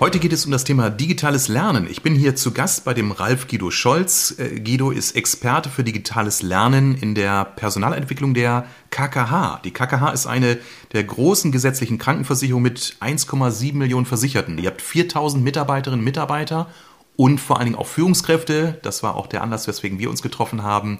Heute 0.00 0.18
geht 0.18 0.32
es 0.32 0.46
um 0.46 0.50
das 0.50 0.64
Thema 0.64 0.88
digitales 0.88 1.48
Lernen. 1.48 1.86
Ich 1.86 2.00
bin 2.00 2.14
hier 2.14 2.34
zu 2.34 2.52
Gast 2.52 2.86
bei 2.86 2.94
dem 2.94 3.12
Ralf 3.12 3.48
Guido 3.48 3.70
Scholz. 3.70 4.34
Äh, 4.38 4.58
Guido 4.58 4.92
ist 4.92 5.14
Experte 5.14 5.68
für 5.68 5.84
digitales 5.84 6.40
Lernen 6.40 6.96
in 6.96 7.14
der 7.14 7.44
Personalentwicklung 7.44 8.32
der 8.32 8.64
KKH. 8.88 9.60
Die 9.62 9.72
KKH 9.72 10.12
ist 10.12 10.26
eine 10.26 10.56
der 10.94 11.04
großen 11.04 11.52
gesetzlichen 11.52 11.98
Krankenversicherungen 11.98 12.62
mit 12.62 12.96
1,7 13.00 13.74
Millionen 13.74 14.06
Versicherten. 14.06 14.56
Ihr 14.56 14.70
habt 14.70 14.80
4000 14.80 15.44
Mitarbeiterinnen 15.44 16.00
und 16.00 16.04
Mitarbeiter 16.06 16.70
und 17.16 17.38
vor 17.38 17.58
allen 17.58 17.66
Dingen 17.66 17.78
auch 17.78 17.86
Führungskräfte. 17.86 18.80
Das 18.82 19.02
war 19.02 19.16
auch 19.16 19.26
der 19.26 19.42
Anlass, 19.42 19.68
weswegen 19.68 19.98
wir 19.98 20.08
uns 20.08 20.22
getroffen 20.22 20.62
haben. 20.62 20.98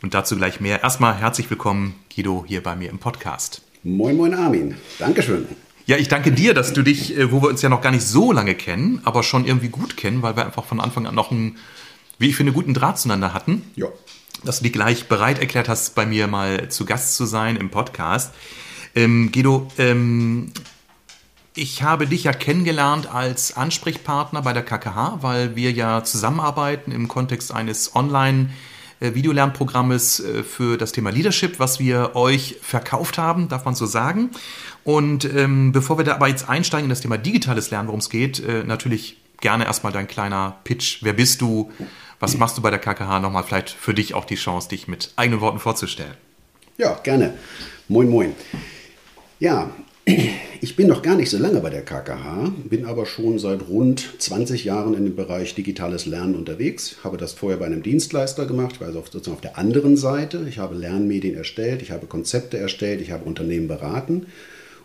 Und 0.00 0.14
dazu 0.14 0.36
gleich 0.36 0.58
mehr. 0.58 0.82
Erstmal 0.82 1.14
herzlich 1.16 1.50
willkommen, 1.50 1.96
Guido, 2.14 2.46
hier 2.48 2.62
bei 2.62 2.76
mir 2.76 2.88
im 2.88 2.98
Podcast. 2.98 3.60
Moin, 3.82 4.16
moin, 4.16 4.32
Armin. 4.32 4.74
Dankeschön. 4.98 5.46
Ja, 5.88 5.96
ich 5.96 6.08
danke 6.08 6.32
dir, 6.32 6.52
dass 6.52 6.74
du 6.74 6.82
dich, 6.82 7.16
äh, 7.16 7.32
wo 7.32 7.40
wir 7.40 7.48
uns 7.48 7.62
ja 7.62 7.70
noch 7.70 7.80
gar 7.80 7.92
nicht 7.92 8.04
so 8.04 8.30
lange 8.30 8.54
kennen, 8.54 9.00
aber 9.04 9.22
schon 9.22 9.46
irgendwie 9.46 9.70
gut 9.70 9.96
kennen, 9.96 10.20
weil 10.20 10.36
wir 10.36 10.44
einfach 10.44 10.66
von 10.66 10.80
Anfang 10.80 11.06
an 11.06 11.14
noch 11.14 11.30
einen, 11.30 11.56
wie 12.18 12.28
ich 12.28 12.36
finde, 12.36 12.52
guten 12.52 12.74
Draht 12.74 12.98
zueinander 12.98 13.32
hatten. 13.32 13.62
Ja. 13.74 13.86
Dass 14.44 14.58
du 14.58 14.64
dich 14.64 14.74
gleich 14.74 15.08
bereit 15.08 15.38
erklärt 15.38 15.66
hast, 15.66 15.94
bei 15.94 16.04
mir 16.04 16.26
mal 16.26 16.68
zu 16.68 16.84
Gast 16.84 17.16
zu 17.16 17.24
sein 17.24 17.56
im 17.56 17.70
Podcast. 17.70 18.34
Ähm, 18.94 19.32
Guido, 19.32 19.66
ähm, 19.78 20.52
ich 21.54 21.82
habe 21.82 22.06
dich 22.06 22.24
ja 22.24 22.34
kennengelernt 22.34 23.10
als 23.10 23.56
Ansprechpartner 23.56 24.42
bei 24.42 24.52
der 24.52 24.64
KKH, 24.64 25.20
weil 25.22 25.56
wir 25.56 25.72
ja 25.72 26.04
zusammenarbeiten 26.04 26.92
im 26.92 27.08
Kontext 27.08 27.50
eines 27.50 27.96
Online- 27.96 28.50
Videolernprogrammes 29.00 30.20
äh, 30.20 30.42
für 30.42 30.76
das 30.76 30.92
Thema 30.92 31.10
Leadership, 31.10 31.58
was 31.58 31.78
wir 31.78 32.16
euch 32.16 32.56
verkauft 32.62 33.18
haben, 33.18 33.48
darf 33.48 33.64
man 33.64 33.74
so 33.74 33.86
sagen. 33.86 34.30
Und 34.84 35.24
ähm, 35.24 35.72
bevor 35.72 35.98
wir 35.98 36.04
da 36.04 36.14
aber 36.14 36.28
jetzt 36.28 36.48
einsteigen 36.48 36.84
in 36.86 36.90
das 36.90 37.00
Thema 37.00 37.18
digitales 37.18 37.70
Lernen, 37.70 37.88
worum 37.88 38.00
es 38.00 38.10
geht, 38.10 38.40
äh, 38.40 38.64
natürlich 38.64 39.18
gerne 39.40 39.66
erstmal 39.66 39.92
dein 39.92 40.08
kleiner 40.08 40.56
Pitch. 40.64 40.98
Wer 41.02 41.12
bist 41.12 41.40
du? 41.40 41.70
Was 42.20 42.36
machst 42.36 42.58
du 42.58 42.62
bei 42.62 42.70
der 42.70 42.80
KKH? 42.80 43.20
Nochmal 43.20 43.44
vielleicht 43.44 43.70
für 43.70 43.94
dich 43.94 44.14
auch 44.14 44.24
die 44.24 44.34
Chance, 44.34 44.68
dich 44.68 44.88
mit 44.88 45.12
eigenen 45.16 45.40
Worten 45.40 45.60
vorzustellen. 45.60 46.14
Ja, 46.76 46.94
gerne. 47.02 47.34
Moin, 47.88 48.08
moin. 48.08 48.34
Ja, 49.38 49.70
ich 50.60 50.74
bin 50.74 50.86
noch 50.86 51.02
gar 51.02 51.16
nicht 51.16 51.28
so 51.28 51.38
lange 51.38 51.60
bei 51.60 51.68
der 51.68 51.84
KKH, 51.84 52.52
bin 52.68 52.86
aber 52.86 53.04
schon 53.04 53.38
seit 53.38 53.68
rund 53.68 54.08
20 54.18 54.64
Jahren 54.64 54.94
in 54.94 55.04
dem 55.04 55.16
Bereich 55.16 55.54
digitales 55.54 56.06
Lernen 56.06 56.34
unterwegs. 56.34 56.96
Habe 57.04 57.18
das 57.18 57.34
vorher 57.34 57.58
bei 57.58 57.66
einem 57.66 57.82
Dienstleister 57.82 58.46
gemacht, 58.46 58.76
also 58.80 59.00
sozusagen 59.00 59.36
auf 59.36 59.42
der 59.42 59.58
anderen 59.58 59.96
Seite. 59.98 60.46
Ich 60.48 60.58
habe 60.58 60.74
Lernmedien 60.74 61.36
erstellt, 61.36 61.82
ich 61.82 61.90
habe 61.90 62.06
Konzepte 62.06 62.56
erstellt, 62.56 63.02
ich 63.02 63.10
habe 63.10 63.24
Unternehmen 63.24 63.68
beraten 63.68 64.26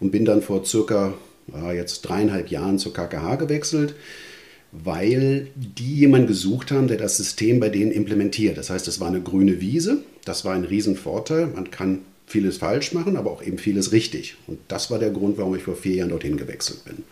und 0.01 0.11
bin 0.11 0.25
dann 0.25 0.41
vor 0.41 0.65
circa 0.65 1.13
ja, 1.53 1.71
jetzt 1.71 2.01
dreieinhalb 2.01 2.49
Jahren 2.49 2.77
zur 2.77 2.93
KKH 2.93 3.35
gewechselt, 3.35 3.95
weil 4.73 5.47
die 5.55 5.95
jemanden 5.95 6.27
gesucht 6.27 6.71
haben, 6.71 6.87
der 6.87 6.97
das 6.97 7.15
System 7.15 7.61
bei 7.61 7.69
denen 7.69 7.91
implementiert. 7.91 8.57
Das 8.57 8.69
heißt, 8.69 8.87
es 8.89 8.99
war 8.99 9.07
eine 9.07 9.21
grüne 9.21 9.61
Wiese, 9.61 9.99
das 10.25 10.43
war 10.43 10.53
ein 10.53 10.65
Riesenvorteil. 10.65 11.47
Man 11.47 11.71
kann 11.71 11.99
vieles 12.33 12.57
falsch 12.57 12.93
machen, 12.93 13.15
aber 13.15 13.31
auch 13.31 13.43
eben 13.43 13.57
vieles 13.57 13.91
richtig. 13.91 14.35
Und 14.47 14.59
das 14.67 14.91
war 14.91 14.99
der 14.99 15.11
Grund, 15.11 15.37
warum 15.37 15.55
ich 15.55 15.63
vor 15.63 15.75
vier 15.75 15.95
Jahren 15.95 16.09
dorthin 16.09 16.35
gewechselt 16.35 16.83
bin. 16.83 17.03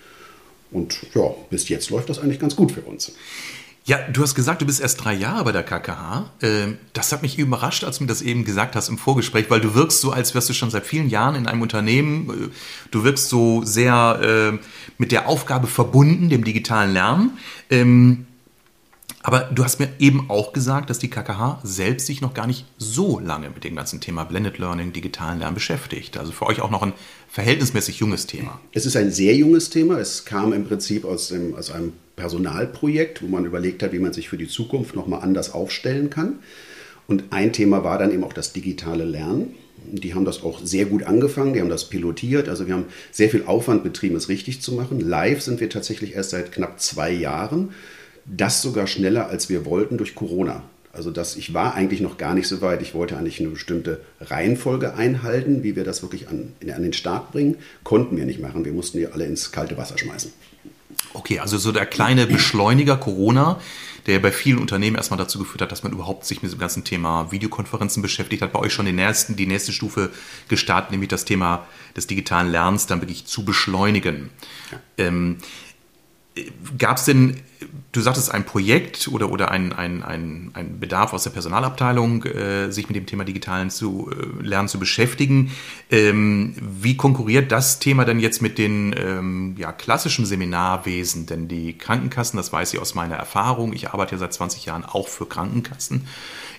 Und 0.72 0.98
ja, 1.14 1.34
bis 1.50 1.70
jetzt 1.70 1.90
läuft 1.92 2.10
das 2.10 2.20
eigentlich 2.20 2.40
ganz 2.40 2.56
gut 2.56 2.72
für 2.72 2.82
uns. 2.82 3.14
Ja, 3.84 3.98
du 4.12 4.22
hast 4.22 4.36
gesagt, 4.36 4.62
du 4.62 4.66
bist 4.66 4.80
erst 4.80 5.04
drei 5.04 5.14
Jahre 5.14 5.44
bei 5.44 5.52
der 5.52 5.64
KKH. 5.64 6.32
Ähm, 6.42 6.78
das 6.94 7.12
hat 7.12 7.22
mich 7.22 7.38
überrascht, 7.38 7.84
als 7.84 7.98
du 7.98 8.04
mir 8.04 8.08
das 8.08 8.22
eben 8.22 8.46
gesagt 8.46 8.76
hast 8.76 8.90
im 8.90 8.98
Vorgespräch, 8.98 9.50
weil 9.50 9.60
du 9.60 9.74
wirkst 9.74 10.02
so, 10.02 10.12
als 10.12 10.34
wärst 10.34 10.50
du 10.50 10.54
schon 10.54 10.70
seit 10.70 10.86
vielen 10.86 11.10
Jahren 11.10 11.36
in 11.36 11.48
einem 11.48 11.62
Unternehmen. 11.62 12.52
Du 12.92 13.04
wirkst 13.04 13.30
so 13.30 13.64
sehr 13.64 14.20
äh, 14.54 14.66
mit 14.98 15.12
der 15.12 15.28
Aufgabe 15.28 15.68
verbunden, 15.68 16.30
dem 16.30 16.44
digitalen 16.44 16.94
Lernen. 16.94 17.38
Aber 19.24 19.50
du 19.54 19.64
hast 19.64 19.80
mir 19.80 19.90
eben 20.00 20.30
auch 20.30 20.54
gesagt, 20.54 20.90
dass 20.90 21.00
die 21.00 21.10
KKH 21.10 21.62
selbst 21.64 22.08
sich 22.08 22.22
noch 22.22 22.34
gar 22.34 22.48
nicht 22.48 22.66
so 22.78 23.20
lange 23.20 23.50
mit 23.50 23.64
dem 23.64 23.76
ganzen 23.76 24.02
Thema 24.02 24.24
Blended 24.24 24.58
Learning, 24.58 24.94
digitalen 24.94 25.40
Lernen 25.40 25.56
beschäftigt. 25.56 26.18
Also 26.18 26.32
für 26.32 26.48
euch 26.48 26.62
auch 26.62 26.72
noch 26.72 26.82
ein 26.82 26.94
verhältnismäßig 27.30 28.00
junges 28.00 28.26
Thema. 28.26 28.60
Es 28.72 28.86
ist 28.86 28.96
ein 28.96 29.12
sehr 29.12 29.36
junges 29.36 29.70
Thema. 29.70 30.00
Es 30.00 30.26
kam 30.26 30.54
im 30.54 30.66
Prinzip 30.66 31.06
aus, 31.06 31.30
dem, 31.30 31.56
aus 31.56 31.72
einem 31.72 31.94
Personalprojekt, 32.16 33.22
wo 33.22 33.28
man 33.28 33.46
überlegt 33.46 33.84
hat, 33.84 33.94
wie 33.94 34.00
man 34.00 34.14
sich 34.14 34.30
für 34.30 34.38
die 34.38 34.48
Zukunft 34.48 34.96
nochmal 34.96 35.22
anders 35.22 35.54
aufstellen 35.54 36.10
kann. 36.10 36.40
Und 37.08 37.26
ein 37.32 37.54
Thema 37.54 37.84
war 37.84 37.98
dann 37.98 38.12
eben 38.12 38.24
auch 38.24 38.34
das 38.34 38.54
digitale 38.54 39.06
Lernen. 39.06 39.56
Die 39.92 40.14
haben 40.14 40.26
das 40.26 40.44
auch 40.44 40.60
sehr 40.64 40.86
gut 40.86 41.04
angefangen, 41.04 41.54
die 41.54 41.60
haben 41.60 41.70
das 41.70 41.90
pilotiert. 41.90 42.48
Also 42.48 42.68
wir 42.68 42.76
haben 42.76 42.86
sehr 43.12 43.30
viel 43.30 43.44
Aufwand 43.46 43.84
betrieben, 43.84 44.16
es 44.16 44.30
richtig 44.30 44.62
zu 44.62 44.74
machen. 44.74 45.00
Live 45.00 45.42
sind 45.42 45.60
wir 45.60 45.70
tatsächlich 45.70 46.14
erst 46.14 46.30
seit 46.30 46.52
knapp 46.52 46.80
zwei 46.80 47.12
Jahren. 47.12 47.74
Das 48.26 48.62
sogar 48.62 48.88
schneller, 48.88 49.28
als 49.28 49.50
wir 49.50 49.66
wollten 49.66 49.98
durch 49.98 50.16
Corona. 50.16 50.64
Also 50.94 51.10
das, 51.10 51.38
ich 51.38 51.54
war 51.54 51.74
eigentlich 51.74 52.02
noch 52.02 52.18
gar 52.18 52.34
nicht 52.34 52.48
so 52.48 52.62
weit. 52.62 52.82
Ich 52.82 52.94
wollte 52.94 53.18
eigentlich 53.18 53.40
eine 53.40 53.50
bestimmte 53.50 54.02
Reihenfolge 54.20 54.94
einhalten, 54.94 55.64
wie 55.64 55.76
wir 55.76 55.86
das 55.86 56.02
wirklich 56.02 56.28
an, 56.28 56.52
an 56.62 56.84
den 56.84 56.94
Start 56.94 57.32
bringen. 57.32 57.58
Konnten 57.84 58.18
wir 58.18 58.26
nicht 58.26 58.42
machen. 58.42 58.66
Wir 58.66 58.74
mussten 58.74 58.98
die 58.98 59.08
alle 59.08 59.26
ins 59.26 59.52
kalte 59.52 59.78
Wasser 59.78 59.98
schmeißen. 59.98 60.34
Okay, 61.14 61.40
also 61.40 61.58
so 61.58 61.72
der 61.72 61.86
kleine 61.86 62.28
Beschleuniger 62.28 62.98
Corona, 62.98 63.60
der 64.06 64.20
bei 64.20 64.32
vielen 64.32 64.60
Unternehmen 64.60 64.96
erstmal 64.96 65.18
dazu 65.18 65.40
geführt 65.40 65.62
hat, 65.62 65.72
dass 65.72 65.84
man 65.84 65.94
überhaupt 65.94 66.26
sich 66.26 66.42
mit 66.42 66.52
dem 66.52 66.60
ganzen 66.60 66.84
Thema 66.84 67.32
Videokonferenzen 67.32 68.02
beschäftigt 68.02 68.42
hat, 68.42 68.52
bei 68.52 68.60
euch 68.60 68.74
schon 68.74 68.86
den 68.86 68.96
nächsten, 68.96 69.36
die 69.36 69.48
nächste 69.48 69.72
Stufe 69.72 70.10
gestartet, 70.48 70.92
nämlich 70.92 71.10
das 71.10 71.24
Thema 71.24 71.66
des 71.96 72.08
digitalen 72.08 72.52
Lernens 72.52 72.88
dann 72.88 73.02
wirklich 73.02 73.26
zu 73.26 73.46
beschleunigen. 73.46 74.30
Ja. 74.72 74.80
Ähm, 74.98 75.38
Gab 76.78 76.96
es 76.96 77.04
denn, 77.04 77.42
du 77.92 78.00
sagtest 78.00 78.32
ein 78.34 78.46
Projekt 78.46 79.10
oder, 79.10 79.32
oder 79.32 79.52
ein, 79.52 79.74
ein, 79.74 80.02
ein, 80.02 80.52
ein 80.54 80.80
Bedarf 80.80 81.12
aus 81.12 81.24
der 81.24 81.32
Personalabteilung, 81.32 82.24
äh, 82.24 82.72
sich 82.72 82.88
mit 82.88 82.96
dem 82.96 83.06
Thema 83.06 83.26
digitalen 83.26 83.70
zu, 83.70 84.10
äh, 84.10 84.42
Lernen 84.42 84.70
zu 84.70 84.80
beschäftigen. 84.80 85.52
Ähm, 85.90 86.56
wie 86.62 86.96
konkurriert 86.96 87.52
das 87.52 87.80
Thema 87.80 88.06
denn 88.06 88.20
jetzt 88.22 88.42
mit 88.42 88.58
den 88.58 88.96
ähm, 88.98 89.56
ja, 89.58 89.74
klassischen 89.74 90.26
Seminarwesen? 90.26 91.26
Denn 91.26 91.50
die 91.50 91.78
Krankenkassen, 91.78 92.38
das 92.38 92.54
weiß 92.54 92.74
ich 92.74 92.80
aus 92.80 92.96
meiner 92.96 93.16
Erfahrung, 93.16 93.74
ich 93.74 93.90
arbeite 93.90 94.14
ja 94.14 94.20
seit 94.20 94.34
20 94.34 94.66
Jahren 94.66 94.86
auch 94.86 95.10
für 95.10 95.26
Krankenkassen 95.26 96.08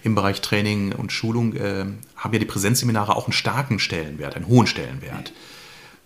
im 0.03 0.15
Bereich 0.15 0.43
Training 0.43 0.93
und 0.93 1.13
Schulung, 1.13 1.55
äh, 1.55 1.87
haben 2.17 2.33
ja 2.33 2.39
die 2.39 2.45
Präsenzseminare 2.45 3.17
auch 3.17 3.27
einen 3.27 3.33
starken 3.33 3.79
Stellenwert, 3.79 4.37
einen 4.37 4.49
hohen 4.49 4.67
Stellenwert. 4.67 5.33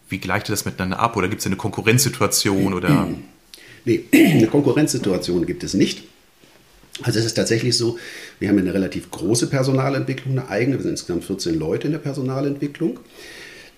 Wie 0.08 0.18
gleicht 0.18 0.48
ihr 0.48 0.52
das 0.52 0.64
miteinander 0.64 1.00
ab? 1.00 1.16
Oder 1.16 1.26
gibt 1.26 1.40
es 1.40 1.46
eine 1.46 1.56
Konkurrenzsituation 1.56 2.74
oder 2.74 3.08
Nee, 3.86 4.04
eine 4.12 4.48
Konkurrenzsituation 4.48 5.46
gibt 5.46 5.64
es 5.64 5.72
nicht. 5.72 6.02
Also 7.02 7.18
es 7.18 7.26
ist 7.26 7.34
tatsächlich 7.34 7.76
so, 7.76 7.98
wir 8.38 8.48
haben 8.48 8.58
eine 8.58 8.74
relativ 8.74 9.10
große 9.10 9.48
Personalentwicklung, 9.48 10.38
eine 10.38 10.48
eigene, 10.48 10.76
wir 10.76 10.82
sind 10.82 10.92
insgesamt 10.92 11.24
14 11.24 11.58
Leute 11.58 11.86
in 11.86 11.92
der 11.92 11.98
Personalentwicklung. 11.98 13.00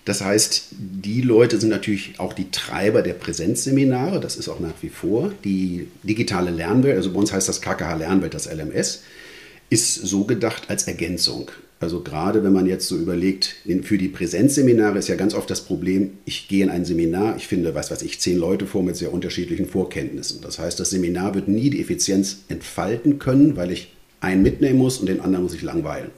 Das 0.05 0.21
heißt, 0.21 0.67
die 0.71 1.21
Leute 1.21 1.59
sind 1.59 1.69
natürlich 1.69 2.19
auch 2.19 2.33
die 2.33 2.49
Treiber 2.49 3.01
der 3.01 3.13
Präsenzseminare, 3.13 4.19
das 4.19 4.37
ist 4.37 4.49
auch 4.49 4.59
nach 4.59 4.73
wie 4.81 4.89
vor. 4.89 5.31
Die 5.43 5.87
digitale 6.03 6.49
Lernwelt, 6.49 6.95
also 6.95 7.11
bei 7.11 7.19
uns 7.19 7.31
heißt 7.31 7.47
das 7.47 7.61
KKH 7.61 7.95
Lernwelt, 7.95 8.33
das 8.33 8.51
LMS, 8.51 9.03
ist 9.69 9.95
so 9.95 10.23
gedacht 10.23 10.63
als 10.69 10.87
Ergänzung. 10.87 11.51
Also 11.81 12.01
gerade 12.01 12.43
wenn 12.43 12.51
man 12.51 12.65
jetzt 12.65 12.87
so 12.87 12.97
überlegt, 12.97 13.55
für 13.83 13.97
die 13.97 14.09
Präsenzseminare 14.09 14.97
ist 14.97 15.07
ja 15.07 15.15
ganz 15.15 15.33
oft 15.33 15.49
das 15.49 15.61
Problem, 15.61 16.11
ich 16.25 16.49
gehe 16.49 16.63
in 16.63 16.69
ein 16.69 16.83
Seminar, 16.83 17.37
ich 17.37 17.47
finde, 17.47 17.73
was 17.73 17.89
weiß 17.89 18.01
ich, 18.01 18.19
zehn 18.19 18.37
Leute 18.37 18.65
vor 18.65 18.83
mit 18.83 18.97
sehr 18.97 19.13
unterschiedlichen 19.13 19.65
Vorkenntnissen. 19.65 20.41
Das 20.41 20.59
heißt, 20.59 20.77
das 20.79 20.89
Seminar 20.89 21.35
wird 21.35 21.47
nie 21.47 21.69
die 21.69 21.79
Effizienz 21.81 22.39
entfalten 22.49 23.17
können, 23.17 23.55
weil 23.55 23.71
ich 23.71 23.93
einen 24.19 24.43
mitnehmen 24.43 24.77
muss 24.77 24.97
und 24.97 25.07
den 25.07 25.21
anderen 25.21 25.43
muss 25.43 25.53
ich 25.53 25.61
langweilen. 25.61 26.11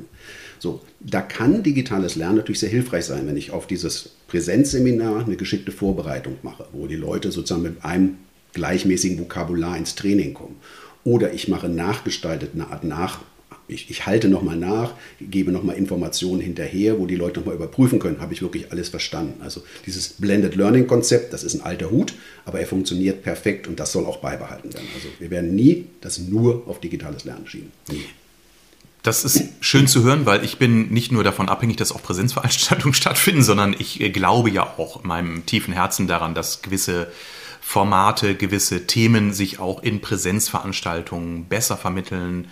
So, 0.58 0.82
da 1.00 1.22
kann 1.22 1.62
digitales 1.62 2.16
Lernen 2.16 2.38
natürlich 2.38 2.60
sehr 2.60 2.70
hilfreich 2.70 3.06
sein, 3.06 3.28
wenn 3.28 3.38
ich 3.38 3.52
auf 3.52 3.68
dieses 3.68 4.12
Präsenzseminar 4.28 5.26
eine 5.26 5.36
geschickte 5.36 5.72
Vorbereitung 5.72 6.38
mache, 6.42 6.66
wo 6.72 6.88
die 6.88 6.96
Leute 6.96 7.32
sozusagen 7.32 7.64
mit 7.64 7.86
einem 7.86 8.18
gleichmäßigen 8.54 9.20
Vokabular 9.20 9.78
ins 9.78 9.96
Training 9.96 10.34
kommen. 10.34 10.58
Oder 11.04 11.34
ich 11.34 11.48
mache 11.48 11.70
nachgestaltet 11.70 12.52
eine 12.54 12.68
Art 12.68 12.84
Nach 12.84 13.22
ich, 13.72 13.90
ich 13.90 14.06
halte 14.06 14.28
nochmal 14.28 14.58
nach, 14.58 14.94
gebe 15.20 15.52
nochmal 15.52 15.78
Informationen 15.78 16.42
hinterher, 16.42 17.00
wo 17.00 17.06
die 17.06 17.16
Leute 17.16 17.40
nochmal 17.40 17.56
überprüfen 17.56 18.00
können, 18.00 18.20
habe 18.20 18.34
ich 18.34 18.42
wirklich 18.42 18.72
alles 18.72 18.90
verstanden. 18.90 19.42
Also 19.42 19.64
dieses 19.86 20.10
Blended 20.10 20.56
Learning 20.56 20.88
Konzept, 20.88 21.34
das 21.34 21.44
ist 21.44 21.56
ein 21.56 21.62
alter 21.62 21.90
Hut, 21.92 22.14
aber 22.46 22.60
er 22.60 22.68
funktioniert 22.68 23.24
perfekt 23.24 23.68
und 23.68 23.80
das 23.80 23.92
soll 23.92 24.06
auch 24.06 24.18
beibehalten 24.18 24.74
werden. 24.74 24.88
Also 24.96 25.08
wir 25.20 25.30
werden 25.30 25.56
nie 25.56 25.86
das 26.02 26.20
nur 26.20 26.64
auf 26.68 26.80
digitales 26.80 27.24
Lernen 27.24 27.48
schieben. 27.48 27.72
Nie. 27.90 28.06
Das 29.04 29.26
ist 29.26 29.42
schön 29.62 29.88
zu 29.88 30.04
hören, 30.04 30.28
weil 30.28 30.46
ich 30.46 30.60
bin 30.60 30.90
nicht 30.90 31.12
nur 31.12 31.24
davon 31.24 31.50
abhängig, 31.50 31.78
dass 31.78 31.92
auch 31.92 32.04
Präsenzveranstaltungen 32.04 32.94
stattfinden, 32.96 33.42
sondern 33.42 33.76
ich 33.78 34.00
äh, 34.00 34.12
glaube 34.12 34.52
ja 34.52 34.64
auch 34.78 35.02
in 35.02 35.08
meinem 35.08 35.46
tiefen 35.46 35.74
Herzen 35.74 36.08
daran, 36.08 36.36
dass 36.36 36.62
gewisse 36.62 37.12
Formate, 37.62 38.36
gewisse 38.36 38.86
Themen 38.86 39.34
sich 39.34 39.60
auch 39.60 39.82
in 39.82 40.02
Präsenzveranstaltungen 40.02 41.46
besser 41.46 41.78
vermitteln, 41.78 42.48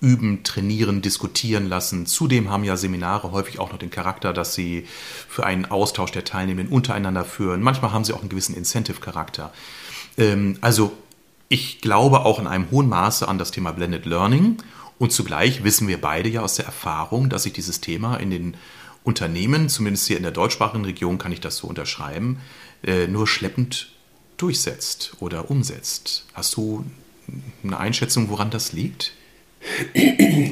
üben, 0.00 0.42
trainieren, 0.44 1.02
diskutieren 1.02 1.68
lassen. 1.68 2.06
Zudem 2.06 2.50
haben 2.50 2.64
ja 2.64 2.76
Seminare 2.76 3.32
häufig 3.32 3.58
auch 3.58 3.72
noch 3.72 3.78
den 3.78 3.90
Charakter, 3.90 4.32
dass 4.32 4.54
sie 4.54 4.86
für 5.28 5.44
einen 5.44 5.66
Austausch 5.66 6.12
der 6.12 6.24
Teilnehmenden 6.24 6.74
untereinander 6.74 7.24
führen. 7.24 7.62
Manchmal 7.62 7.92
haben 7.92 8.04
sie 8.04 8.12
auch 8.12 8.20
einen 8.20 8.28
gewissen 8.28 8.56
Incentive-Charakter. 8.56 9.52
Ähm, 10.18 10.58
also 10.60 10.92
ich 11.48 11.80
glaube 11.80 12.20
auch 12.20 12.38
in 12.38 12.46
einem 12.46 12.70
hohen 12.70 12.88
Maße 12.88 13.28
an 13.28 13.38
das 13.38 13.50
Thema 13.50 13.72
Blended 13.72 14.06
Learning 14.06 14.58
und 14.98 15.12
zugleich 15.12 15.62
wissen 15.62 15.88
wir 15.88 16.00
beide 16.00 16.28
ja 16.28 16.42
aus 16.42 16.56
der 16.56 16.64
Erfahrung, 16.64 17.28
dass 17.28 17.42
sich 17.44 17.52
dieses 17.52 17.80
Thema 17.80 18.16
in 18.16 18.30
den 18.30 18.56
Unternehmen, 19.04 19.68
zumindest 19.68 20.06
hier 20.06 20.16
in 20.16 20.24
der 20.24 20.32
deutschsprachigen 20.32 20.84
Region 20.84 21.18
kann 21.18 21.32
ich 21.32 21.40
das 21.40 21.58
so 21.58 21.68
unterschreiben, 21.68 22.40
äh, 22.82 23.06
nur 23.06 23.26
schleppend 23.26 23.92
durchsetzt 24.36 25.12
oder 25.20 25.50
umsetzt. 25.50 26.26
Hast 26.34 26.56
du 26.56 26.84
eine 27.62 27.78
Einschätzung, 27.78 28.30
woran 28.30 28.50
das 28.50 28.72
liegt? 28.72 29.12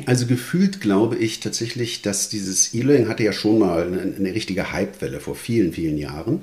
Also 0.06 0.26
gefühlt 0.26 0.80
glaube 0.80 1.16
ich 1.16 1.40
tatsächlich, 1.40 2.02
dass 2.02 2.28
dieses 2.28 2.74
E-Learning 2.74 3.08
hatte 3.08 3.22
ja 3.22 3.32
schon 3.32 3.58
mal 3.58 3.86
eine, 3.86 4.14
eine 4.16 4.34
richtige 4.34 4.72
Hypewelle 4.72 5.20
vor 5.20 5.34
vielen, 5.34 5.72
vielen 5.72 5.98
Jahren. 5.98 6.42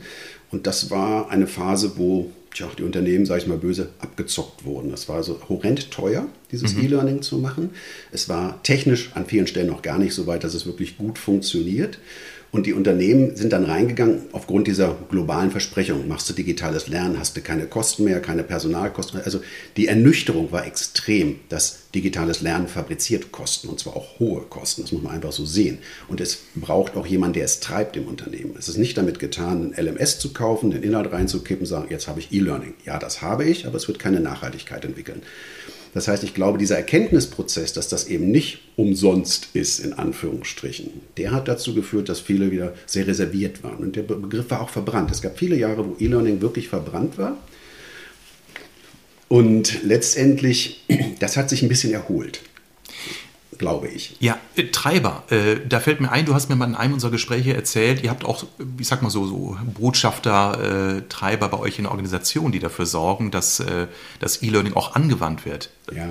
Und 0.52 0.68
das 0.68 0.90
war 0.90 1.30
eine 1.30 1.48
Phase, 1.48 1.94
wo 1.98 2.32
tja, 2.54 2.70
die 2.78 2.84
Unternehmen, 2.84 3.26
sage 3.26 3.42
ich 3.42 3.48
mal 3.48 3.58
böse, 3.58 3.90
abgezockt 4.00 4.66
wurden. 4.66 4.92
Das 4.92 5.08
war 5.10 5.18
also 5.18 5.40
horrend 5.50 5.92
teuer, 5.92 6.28
dieses 6.52 6.76
mhm. 6.76 6.84
E-Learning 6.84 7.22
zu 7.22 7.38
machen. 7.38 7.72
Es 8.12 8.30
war 8.30 8.62
technisch 8.64 9.12
an 9.14 9.26
vielen 9.26 9.48
Stellen 9.48 9.68
noch 9.68 9.82
gar 9.82 9.98
nicht 9.98 10.14
so 10.14 10.28
weit, 10.28 10.44
dass 10.44 10.54
es 10.54 10.66
wirklich 10.66 10.98
gut 10.98 11.18
funktioniert. 11.18 12.00
Und 12.52 12.66
die 12.66 12.74
Unternehmen 12.74 13.38
sind 13.38 13.54
dann 13.54 13.64
reingegangen 13.64 14.24
aufgrund 14.34 14.68
dieser 14.68 14.98
globalen 15.10 15.52
Versprechung. 15.52 16.08
Machst 16.10 16.30
du 16.30 16.34
digitales 16.34 16.90
Lernen, 16.90 17.18
hast 17.18 17.38
du 17.38 17.42
keine 17.42 17.66
Kosten 17.66 18.04
mehr, 18.04 18.20
keine 18.20 18.44
Personalkosten 18.44 19.18
mehr. 19.18 19.26
Also 19.26 19.40
die 19.78 19.88
Ernüchterung 19.88 20.52
war 20.52 20.66
extrem, 20.66 21.40
dass 21.48 21.90
digitales 21.96 22.42
Lernen 22.42 22.68
fabriziert 22.68 23.32
Kosten 23.32 23.70
und 23.70 23.80
zwar 23.80 23.96
auch 23.96 24.20
hohe 24.20 24.42
Kosten. 24.42 24.82
Das 24.82 24.92
muss 24.92 25.02
man 25.02 25.14
einfach 25.14 25.32
so 25.32 25.46
sehen. 25.46 25.78
Und 26.10 26.20
es 26.20 26.40
braucht 26.56 26.98
auch 26.98 27.06
jemanden, 27.06 27.36
der 27.36 27.46
es 27.46 27.62
treibt 27.62 27.96
im 27.96 28.08
Unternehmen. 28.08 28.56
Es 28.60 28.68
ist 28.68 28.78
nicht 28.78 28.98
damit 28.98 29.20
getan, 29.20 29.74
ein 29.74 29.86
LMS 29.86 30.20
zu 30.20 30.34
kaufen, 30.34 30.72
den 30.72 30.84
Inhalt 30.84 31.12
reinzukippen, 31.14 31.66
sagen, 31.66 31.88
jetzt 31.90 32.10
habe 32.10 32.20
ich 32.20 32.34
E-Learning. 32.34 32.74
Ja, 32.86 33.00
das 33.00 33.22
habe 33.22 33.46
ich, 33.46 33.66
aber 33.66 33.78
es 33.78 33.88
wird 33.88 34.00
keine 34.00 34.20
Nachhaltigkeit 34.20 34.84
entwickeln. 34.84 35.22
Das 35.94 36.08
heißt, 36.08 36.24
ich 36.24 36.34
glaube, 36.34 36.58
dieser 36.58 36.78
Erkenntnisprozess, 36.78 37.74
dass 37.74 37.90
das 37.90 38.08
eben 38.08 38.32
nicht 38.32 38.60
umsonst 38.78 39.50
ist, 39.54 39.80
in 39.80 39.94
Anführungsstrichen, 39.94 40.90
der 41.18 41.32
hat 41.32 41.48
dazu 41.48 41.74
geführt, 41.74 42.08
dass 42.08 42.20
viele 42.20 42.52
wieder 42.52 42.74
sehr 42.86 43.08
reserviert 43.08 43.64
waren. 43.64 43.78
Und 43.78 43.96
der 43.96 44.04
Begriff 44.04 44.50
war 44.50 44.62
auch 44.62 44.70
verbrannt. 44.70 45.12
Es 45.12 45.22
gab 45.22 45.38
viele 45.38 45.58
Jahre, 45.58 45.86
wo 45.86 45.96
E-Learning 46.00 46.42
wirklich 46.42 46.70
verbrannt 46.70 47.18
war. 47.18 47.38
Und 49.28 49.84
letztendlich, 49.84 50.86
das 51.20 51.36
hat 51.38 51.50
sich 51.50 51.62
ein 51.62 51.70
bisschen 51.70 51.94
erholt 51.94 52.42
glaube 53.62 53.88
ich. 53.88 54.18
Ja, 54.20 54.38
äh, 54.58 54.66
Treiber. 54.66 55.24
Äh, 55.30 55.58
da 55.70 55.80
fällt 55.80 56.02
mir 56.02 56.12
ein, 56.12 56.26
du 56.26 56.34
hast 56.34 56.50
mir 56.50 56.58
mal 56.58 56.68
in 56.68 56.76
einem 56.76 56.94
unserer 56.94 57.12
Gespräche 57.12 57.54
erzählt, 57.54 58.04
ihr 58.04 58.10
habt 58.10 58.26
auch, 58.26 58.44
ich 58.80 58.88
sag 58.88 59.02
mal 59.02 59.10
so, 59.10 59.26
so 59.26 59.58
Botschafter, 59.78 60.98
äh, 60.98 61.02
Treiber 61.08 61.48
bei 61.48 61.60
euch 61.60 61.78
in 61.78 61.84
der 61.84 61.92
Organisation, 61.92 62.52
die 62.52 62.60
dafür 62.60 62.86
sorgen, 62.86 63.32
dass 63.32 63.62
äh, 63.62 63.88
das 64.20 64.44
E-Learning 64.44 64.74
auch 64.74 64.96
angewandt 64.96 65.46
wird. 65.46 65.70
Ja. 65.96 66.10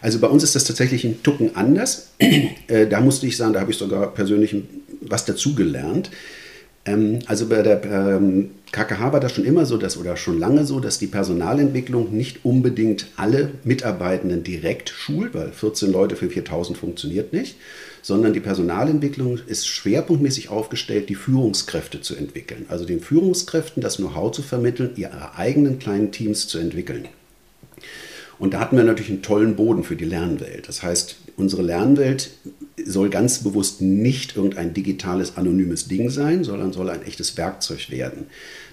Also 0.00 0.18
bei 0.18 0.26
uns 0.26 0.42
ist 0.42 0.56
das 0.56 0.64
tatsächlich 0.64 1.04
ein 1.04 1.22
Tucken 1.22 1.54
anders. 1.54 2.08
Äh, 2.68 2.86
da 2.86 3.00
musste 3.00 3.26
ich 3.26 3.36
sagen, 3.36 3.52
da 3.52 3.60
habe 3.60 3.72
ich 3.72 3.76
sogar 3.76 4.06
persönlich 4.14 4.54
was 5.00 5.24
dazugelernt. 5.24 6.10
Ähm, 6.84 7.20
also 7.26 7.48
bei 7.48 7.62
der 7.62 7.84
ähm, 7.84 8.50
KKH 8.72 9.12
war 9.12 9.20
das 9.20 9.32
schon 9.32 9.44
immer 9.44 9.66
so, 9.66 9.76
dass, 9.76 9.96
oder 9.96 10.16
schon 10.16 10.38
lange 10.38 10.64
so, 10.64 10.80
dass 10.80 10.98
die 10.98 11.06
Personalentwicklung 11.06 12.12
nicht 12.16 12.44
unbedingt 12.44 13.06
alle 13.16 13.52
Mitarbeitenden 13.64 14.42
direkt 14.42 14.88
schult, 14.90 15.34
weil 15.34 15.52
14 15.52 15.92
Leute 15.92 16.16
für 16.16 16.30
4000 16.30 16.78
funktioniert 16.78 17.32
nicht, 17.32 17.56
sondern 18.00 18.32
die 18.32 18.40
Personalentwicklung 18.40 19.38
ist 19.46 19.68
schwerpunktmäßig 19.68 20.48
aufgestellt, 20.48 21.08
die 21.08 21.14
Führungskräfte 21.14 22.00
zu 22.00 22.16
entwickeln. 22.16 22.66
Also 22.68 22.84
den 22.84 23.00
Führungskräften 23.00 23.82
das 23.82 23.98
Know-how 23.98 24.32
zu 24.32 24.42
vermitteln, 24.42 24.90
ihre 24.96 25.36
eigenen 25.36 25.78
kleinen 25.78 26.10
Teams 26.10 26.48
zu 26.48 26.58
entwickeln. 26.58 27.06
Und 28.38 28.54
da 28.54 28.60
hatten 28.60 28.76
wir 28.76 28.82
natürlich 28.82 29.10
einen 29.10 29.22
tollen 29.22 29.54
Boden 29.54 29.84
für 29.84 29.94
die 29.94 30.04
Lernwelt. 30.04 30.66
Das 30.66 30.82
heißt, 30.82 31.16
unsere 31.36 31.62
Lernwelt 31.62 32.30
soll 32.86 33.10
ganz 33.10 33.42
bewusst 33.42 33.80
nicht 33.80 34.36
irgendein 34.36 34.74
digitales, 34.74 35.36
anonymes 35.36 35.88
Ding 35.88 36.10
sein, 36.10 36.44
sondern 36.44 36.72
soll 36.72 36.90
ein 36.90 37.04
echtes 37.06 37.36
Werkzeug 37.36 37.90
werden. 37.90 38.26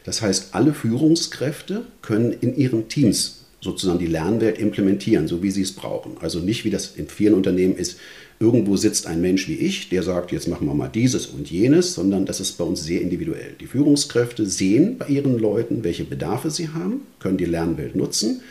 Das 0.04 0.22
heißt, 0.22 0.50
alle 0.54 0.74
Führungskräfte 0.74 1.86
können 2.02 2.32
in 2.32 2.56
ihren 2.56 2.88
Teams 2.88 3.46
sozusagen 3.62 4.00
die 4.00 4.08
Lernwelt 4.08 4.58
implementieren, 4.58 5.28
so 5.28 5.44
wie 5.44 5.52
sie 5.52 5.62
es 5.62 5.74
brauchen. 5.74 6.18
Also 6.22 6.40
nicht, 6.40 6.64
wie 6.64 6.70
das 6.70 6.96
in 6.96 7.08
vielen 7.08 7.34
Unternehmen 7.34 7.76
ist, 7.76 8.00
irgendwo 8.40 8.78
sitzt 8.78 9.06
ein 9.06 9.22
Mensch 9.22 9.50
wie 9.50 9.56
ich, 9.56 9.90
der 9.90 10.02
sagt, 10.02 10.32
jetzt 10.32 10.48
machen 10.48 10.68
wir 10.68 10.74
mal 10.74 10.88
dieses 10.88 11.26
und 11.26 11.52
jenes, 11.52 11.94
sondern 11.94 12.26
das 12.26 12.40
ist 12.40 12.58
bei 12.58 12.64
uns 12.64 12.84
sehr 12.84 13.02
individuell. 13.02 13.56
Die 13.60 13.68
Führungskräfte 13.68 14.46
sehen 14.46 14.98
bei 14.98 15.08
ihren 15.08 15.38
Leuten, 15.38 15.84
welche 15.84 16.06
Bedarfe 16.06 16.50
sie 16.50 16.70
haben, 16.70 17.02
können 17.20 17.38
die 17.38 17.46
Lernwelt 17.46 17.96
nutzen 17.96 18.42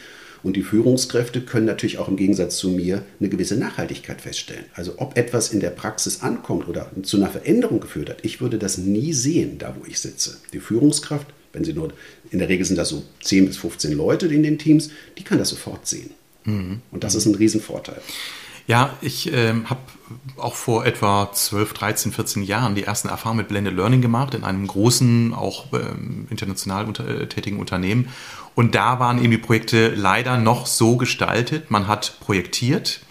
und 0.43 0.57
die 0.57 0.63
Führungskräfte 0.63 1.41
können 1.41 1.67
natürlich 1.67 1.99
auch 1.99 2.09
im 2.09 2.17
Gegensatz 2.17 2.59
zu 2.59 2.71
mir 2.71 3.05
eine 3.21 3.29
gewisse 3.29 3.57
Nachhaltigkeit 3.57 4.21
feststellen. 4.21 4.65
Also 4.75 4.95
ob 4.97 5.17
etwas 5.17 5.53
in 5.53 5.61
der 5.61 5.71
Praxis 5.71 6.23
ankommt 6.23 6.69
oder 6.69 6.91
zu 7.03 7.17
einer 7.17 7.29
Veränderung 7.29 7.81
geführt 7.81 8.11
hat, 8.11 8.25
ich 8.25 8.41
würde 8.41 8.59
das 8.59 8.79
nie 8.79 9.13
sehen, 9.13 9.59
da 9.59 9.75
wo 9.79 9.87
ich 9.87 9.99
sitze. 9.99 10.39
Die 10.53 10.61
Führungskraft, 10.61 11.27
wenn 11.53 11.65
sie 11.65 11.73
nur, 11.73 11.93
in 12.31 12.39
der 12.39 12.49
Regel 12.49 12.65
sind 12.65 12.77
das 12.77 12.91
so 12.91 13.03
10 13.23 13.47
bis 13.47 13.57
15 13.57 13.93
Leute 13.93 14.27
in 14.27 14.43
den 14.43 14.59
Teams, 14.59 14.91
die 15.17 15.25
kann 15.25 15.39
das 15.39 15.49
sofort 15.49 15.87
sehen. 15.87 16.11
Mhm. 16.45 16.81
Und 16.91 17.05
das 17.05 17.15
ist 17.15 17.27
ein 17.27 17.35
Riesenvorteil. 17.35 18.01
Ja, 18.69 18.99
ich 19.01 19.33
ähm, 19.33 19.71
habe 19.71 19.81
auch 20.37 20.55
vor 20.55 20.85
etwa 20.85 21.33
12, 21.33 21.73
13, 21.73 22.13
14 22.13 22.43
Jahren 22.43 22.75
die 22.75 22.85
ersten 22.85 23.09
Erfahrungen 23.09 23.39
mit 23.39 23.49
Blended 23.49 23.75
Learning 23.75 24.03
gemacht 24.03 24.35
in 24.35 24.45
einem 24.45 24.67
großen, 24.67 25.33
auch 25.33 25.73
ähm, 25.73 26.27
international 26.29 26.85
unter, 26.85 27.09
äh, 27.09 27.27
tätigen 27.27 27.61
Unternehmen. 27.61 28.11
Und 28.59 28.75
da 28.75 28.99
waren 28.99 29.23
eben 29.23 29.31
die 29.31 29.39
Projekte 29.39 29.95
leider 29.95 30.37
noch 30.37 30.67
so 30.67 30.97
gestaltet. 30.97 31.71
Man 31.71 31.87
hat 31.87 32.17
projektiert, 32.19 33.03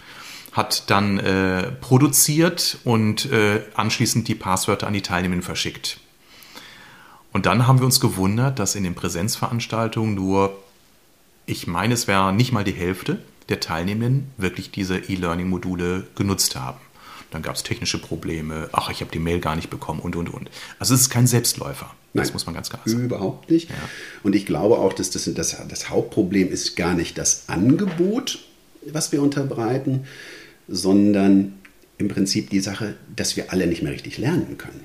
hat 0.52 0.90
dann 0.90 1.18
äh, 1.18 1.72
produziert 1.80 2.76
und 2.84 3.32
äh, 3.32 3.62
anschließend 3.72 4.28
die 4.28 4.34
Passwörter 4.34 4.86
an 4.86 4.92
die 4.92 5.00
Teilnehmenden 5.00 5.42
verschickt. 5.42 6.00
Und 7.32 7.46
dann 7.46 7.66
haben 7.66 7.78
wir 7.78 7.86
uns 7.86 7.98
gewundert, 7.98 8.58
dass 8.58 8.74
in 8.74 8.84
den 8.84 8.94
Präsenzveranstaltungen 8.94 10.14
nur, 10.14 10.54
ich 11.46 11.66
meine, 11.66 11.94
es 11.94 12.06
wäre 12.06 12.30
nicht 12.34 12.52
mal 12.52 12.64
die 12.64 12.72
Hälfte 12.72 13.18
der 13.48 13.58
Teilnehmenden 13.58 14.30
wirklich 14.36 14.70
diese 14.70 14.98
E-Learning-Module 14.98 16.08
genutzt 16.14 16.56
haben. 16.56 16.78
Dann 17.30 17.42
gab 17.42 17.56
es 17.56 17.62
technische 17.62 17.98
Probleme, 17.98 18.68
ach, 18.72 18.90
ich 18.90 19.00
habe 19.00 19.10
die 19.10 19.18
Mail 19.18 19.40
gar 19.40 19.54
nicht 19.54 19.68
bekommen 19.68 20.00
und, 20.00 20.16
und, 20.16 20.32
und. 20.32 20.50
Also 20.78 20.94
es 20.94 21.02
ist 21.02 21.10
kein 21.10 21.26
Selbstläufer. 21.26 21.90
Das 22.14 22.32
muss 22.32 22.46
man 22.46 22.54
ganz 22.54 22.70
klar 22.70 22.82
sagen. 22.84 23.04
Überhaupt 23.04 23.50
nicht. 23.50 23.68
Ja. 23.68 23.76
Und 24.22 24.34
ich 24.34 24.46
glaube 24.46 24.78
auch, 24.78 24.92
dass 24.92 25.10
das, 25.10 25.30
das, 25.34 25.56
das 25.68 25.90
Hauptproblem 25.90 26.50
ist 26.50 26.74
gar 26.74 26.94
nicht 26.94 27.18
das 27.18 27.44
Angebot, 27.48 28.38
was 28.86 29.12
wir 29.12 29.22
unterbreiten, 29.22 30.06
sondern 30.68 31.54
im 31.98 32.08
Prinzip 32.08 32.50
die 32.50 32.60
Sache, 32.60 32.94
dass 33.14 33.36
wir 33.36 33.52
alle 33.52 33.66
nicht 33.66 33.82
mehr 33.82 33.92
richtig 33.92 34.18
lernen 34.18 34.56
können. 34.56 34.80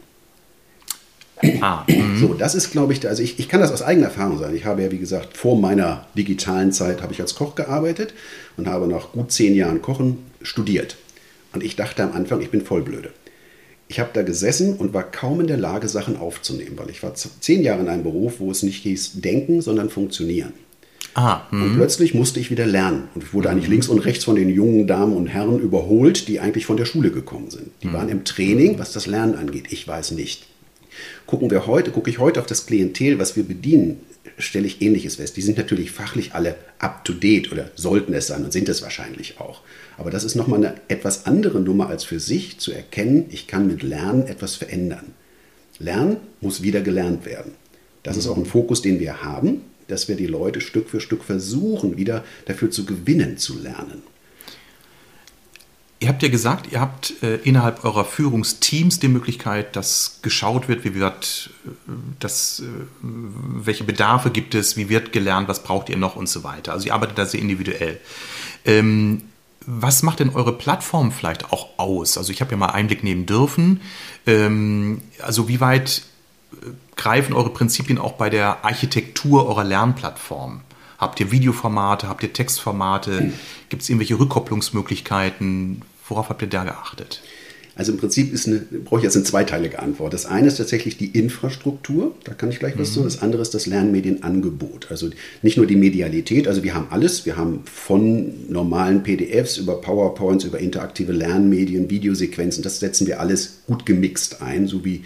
Ah, 1.62 1.83
mhm. 1.88 2.19
so, 2.19 2.33
das 2.33 2.55
ist, 2.55 2.71
glaube 2.71 2.93
ich, 2.93 3.07
also 3.07 3.21
ich, 3.23 3.39
ich 3.39 3.50
kann 3.50 3.59
das 3.59 3.71
aus 3.71 3.81
eigener 3.81 4.07
Erfahrung 4.07 4.38
sagen. 4.38 4.55
Ich 4.55 4.65
habe 4.65 4.83
ja, 4.83 4.91
wie 4.91 5.00
gesagt, 5.00 5.38
vor 5.38 5.59
meiner 5.59 6.07
digitalen 6.17 6.71
Zeit 6.71 7.01
habe 7.01 7.13
ich 7.13 7.21
als 7.21 7.35
Koch 7.35 7.55
gearbeitet 7.55 8.13
und 8.57 8.67
habe 8.67 8.88
nach 8.88 9.12
gut 9.12 9.31
zehn 9.31 9.55
Jahren 9.55 9.81
Kochen 9.81 10.19
studiert. 10.41 10.97
Und 11.53 11.63
ich 11.63 11.75
dachte 11.75 12.03
am 12.03 12.13
Anfang, 12.13 12.41
ich 12.41 12.50
bin 12.50 12.62
voll 12.62 12.81
blöde. 12.81 13.12
Ich 13.88 14.00
habe 14.00 14.10
da 14.13 14.24
gesessen 14.24 14.77
und 14.77 14.93
war 14.93 15.03
kaum 15.03 15.41
in 15.41 15.48
der 15.48 15.57
Lage, 15.57 15.88
Sachen 15.88 16.17
aufzunehmen, 16.17 16.77
weil 16.77 16.89
ich 16.89 17.03
war 17.03 17.13
zehn 17.13 17.62
Jahre 17.62 17.81
in 17.81 17.89
einem 17.89 18.03
Beruf, 18.03 18.39
wo 18.39 18.50
es 18.50 18.63
nicht 18.63 18.81
hieß 18.83 19.22
denken, 19.22 19.62
sondern 19.62 19.89
funktionieren. 19.89 20.53
Ah, 21.15 21.41
und 21.51 21.62
hm. 21.62 21.75
plötzlich 21.75 22.15
musste 22.15 22.39
ich 22.39 22.50
wieder 22.50 22.65
lernen 22.65 23.07
und 23.13 23.24
ich 23.24 23.33
wurde 23.36 23.50
eigentlich 23.50 23.67
links 23.67 23.88
und 23.88 24.00
rechts 24.00 24.24
von 24.24 24.36
den 24.36 24.50
jungen 24.50 24.88
Damen 24.88 25.15
und 25.15 25.27
Herren 25.27 25.60
überholt, 25.60 26.27
die 26.27 26.39
eigentlich 26.39 26.65
von 26.65 26.77
der 26.77 26.86
Schule 26.86 27.12
gekommen 27.12 27.51
sind. 27.51 27.69
Die 27.83 27.88
hm. 27.88 27.93
waren 27.93 28.10
im 28.10 28.24
Training, 28.24 28.79
was 28.79 28.93
das 28.93 29.05
Lernen 29.05 29.36
angeht. 29.36 29.65
Ich 29.69 29.88
weiß 29.88 30.12
nicht. 30.12 30.48
Gucken 31.27 31.51
wir 31.51 31.67
heute, 31.67 31.91
gucke 31.91 32.10
ich 32.10 32.17
heute 32.17 32.39
auf 32.39 32.48
das 32.48 32.65
Klientel, 32.65 33.19
was 33.19 33.36
wir 33.36 33.43
bedienen, 33.43 34.00
stelle 34.37 34.67
ich 34.67 34.81
Ähnliches 34.81 35.15
fest. 35.15 35.37
Die 35.37 35.41
sind 35.41 35.57
natürlich 35.57 35.91
fachlich 35.91 36.33
alle 36.33 36.55
up 36.79 37.03
to 37.05 37.13
date 37.13 37.51
oder 37.51 37.69
sollten 37.75 38.13
es 38.13 38.27
sein 38.27 38.43
und 38.43 38.53
sind 38.53 38.69
es 38.69 38.81
wahrscheinlich 38.81 39.39
auch. 39.39 39.61
Aber 39.97 40.11
das 40.11 40.23
ist 40.23 40.35
nochmal 40.35 40.59
eine 40.59 40.75
etwas 40.87 41.25
andere 41.25 41.59
Nummer 41.59 41.89
als 41.89 42.03
für 42.03 42.19
sich 42.19 42.59
zu 42.59 42.71
erkennen, 42.71 43.25
ich 43.29 43.47
kann 43.47 43.67
mit 43.67 43.83
Lernen 43.83 44.27
etwas 44.27 44.55
verändern. 44.55 45.13
Lernen 45.79 46.17
muss 46.41 46.63
wieder 46.63 46.81
gelernt 46.81 47.25
werden. 47.25 47.53
Das 48.03 48.17
ist 48.17 48.27
auch 48.27 48.37
ein 48.37 48.45
Fokus, 48.45 48.81
den 48.81 48.99
wir 48.99 49.23
haben, 49.23 49.61
dass 49.87 50.07
wir 50.07 50.15
die 50.15 50.27
Leute 50.27 50.61
Stück 50.61 50.89
für 50.89 51.01
Stück 51.01 51.23
versuchen, 51.23 51.97
wieder 51.97 52.23
dafür 52.45 52.71
zu 52.71 52.85
gewinnen, 52.85 53.37
zu 53.37 53.57
lernen. 53.59 54.03
Ihr 56.03 56.10
habt 56.10 56.22
ja 56.22 56.27
gesagt, 56.27 56.69
ihr 56.69 56.81
habt 56.81 57.24
äh, 57.24 57.36
innerhalb 57.36 57.86
eurer 57.86 58.03
Führungsteams 58.03 59.00
die 59.00 59.07
Möglichkeit, 59.07 59.77
dass 59.77 60.19
geschaut 60.22 60.67
wird, 60.67 60.83
wie 60.83 60.95
wird 60.95 61.50
äh, 61.65 61.69
das, 62.19 62.60
äh, 62.60 62.65
welche 63.01 63.86
Bedarfe 63.86 64.29
gibt 64.29 64.53
es, 64.53 64.75
wie 64.75 64.89
wird 64.89 65.13
gelernt, 65.13 65.48
was 65.48 65.63
braucht 65.63 65.88
ihr 65.88 65.95
noch 65.95 66.17
und 66.17 66.27
so 66.27 66.43
weiter. 66.43 66.74
Also 66.74 66.88
ihr 66.88 66.93
arbeitet 66.93 67.17
da 67.17 67.25
sehr 67.25 67.39
individuell. 67.39 68.01
Ähm, 68.65 69.22
was 69.65 70.03
macht 70.03 70.19
denn 70.19 70.31
eure 70.31 70.51
Plattform 70.51 71.13
vielleicht 71.13 71.53
auch 71.53 71.79
aus? 71.79 72.17
Also 72.17 72.33
ich 72.33 72.41
habe 72.41 72.51
ja 72.51 72.57
mal 72.57 72.72
Einblick 72.72 73.05
nehmen 73.05 73.25
dürfen. 73.25 73.79
Ähm, 74.27 75.03
also 75.22 75.48
wie 75.48 75.62
weit 75.62 76.03
äh, 76.51 76.65
greifen 76.98 77.33
eure 77.33 77.51
Prinzipien 77.51 77.98
auch 77.98 78.15
bei 78.15 78.29
der 78.29 78.65
Architektur 78.65 79.48
eurer 79.48 79.63
Lernplattform? 79.63 80.63
Habt 80.98 81.22
ihr 81.22 81.31
Videoformate, 81.31 82.10
habt 82.10 82.24
ihr 82.24 82.33
Textformate? 82.33 83.31
Gibt 83.69 83.83
es 83.83 83.89
irgendwelche 83.89 84.19
Rückkopplungsmöglichkeiten? 84.19 85.81
Worauf 86.07 86.29
habt 86.29 86.41
ihr 86.41 86.50
da 86.50 86.63
geachtet? 86.63 87.22
Also 87.75 87.91
im 87.91 87.98
Prinzip 87.98 88.31
ist 88.31 88.48
eine, 88.48 88.60
brauche 88.60 89.00
ich 89.00 89.03
jetzt 89.03 89.15
eine 89.15 89.25
zweiteilige 89.25 89.79
Antwort. 89.79 90.13
Das 90.13 90.27
eine 90.27 90.48
ist 90.48 90.57
tatsächlich 90.57 90.98
die 90.98 91.07
Infrastruktur, 91.07 92.15
da 92.24 92.33
kann 92.33 92.50
ich 92.50 92.60
gleich 92.60 92.77
was 92.77 92.91
mhm. 92.91 92.93
sagen. 92.93 93.05
Das 93.05 93.22
andere 93.24 93.41
ist 93.41 93.55
das 93.55 93.65
Lernmedienangebot. 93.65 94.91
Also 94.91 95.10
nicht 95.41 95.57
nur 95.57 95.65
die 95.65 95.75
Medialität, 95.75 96.48
also 96.48 96.63
wir 96.63 96.75
haben 96.75 96.88
alles. 96.91 97.25
Wir 97.25 97.36
haben 97.36 97.62
von 97.65 98.51
normalen 98.51 99.01
PDFs 99.01 99.57
über 99.57 99.81
PowerPoints, 99.81 100.45
über 100.45 100.60
interaktive 100.60 101.13
Lernmedien, 101.13 101.89
Videosequenzen, 101.89 102.63
das 102.63 102.79
setzen 102.79 103.07
wir 103.07 103.19
alles 103.19 103.62
gut 103.65 103.86
gemixt 103.88 104.41
ein, 104.43 104.67
so 104.67 104.86
wie 104.86 105.03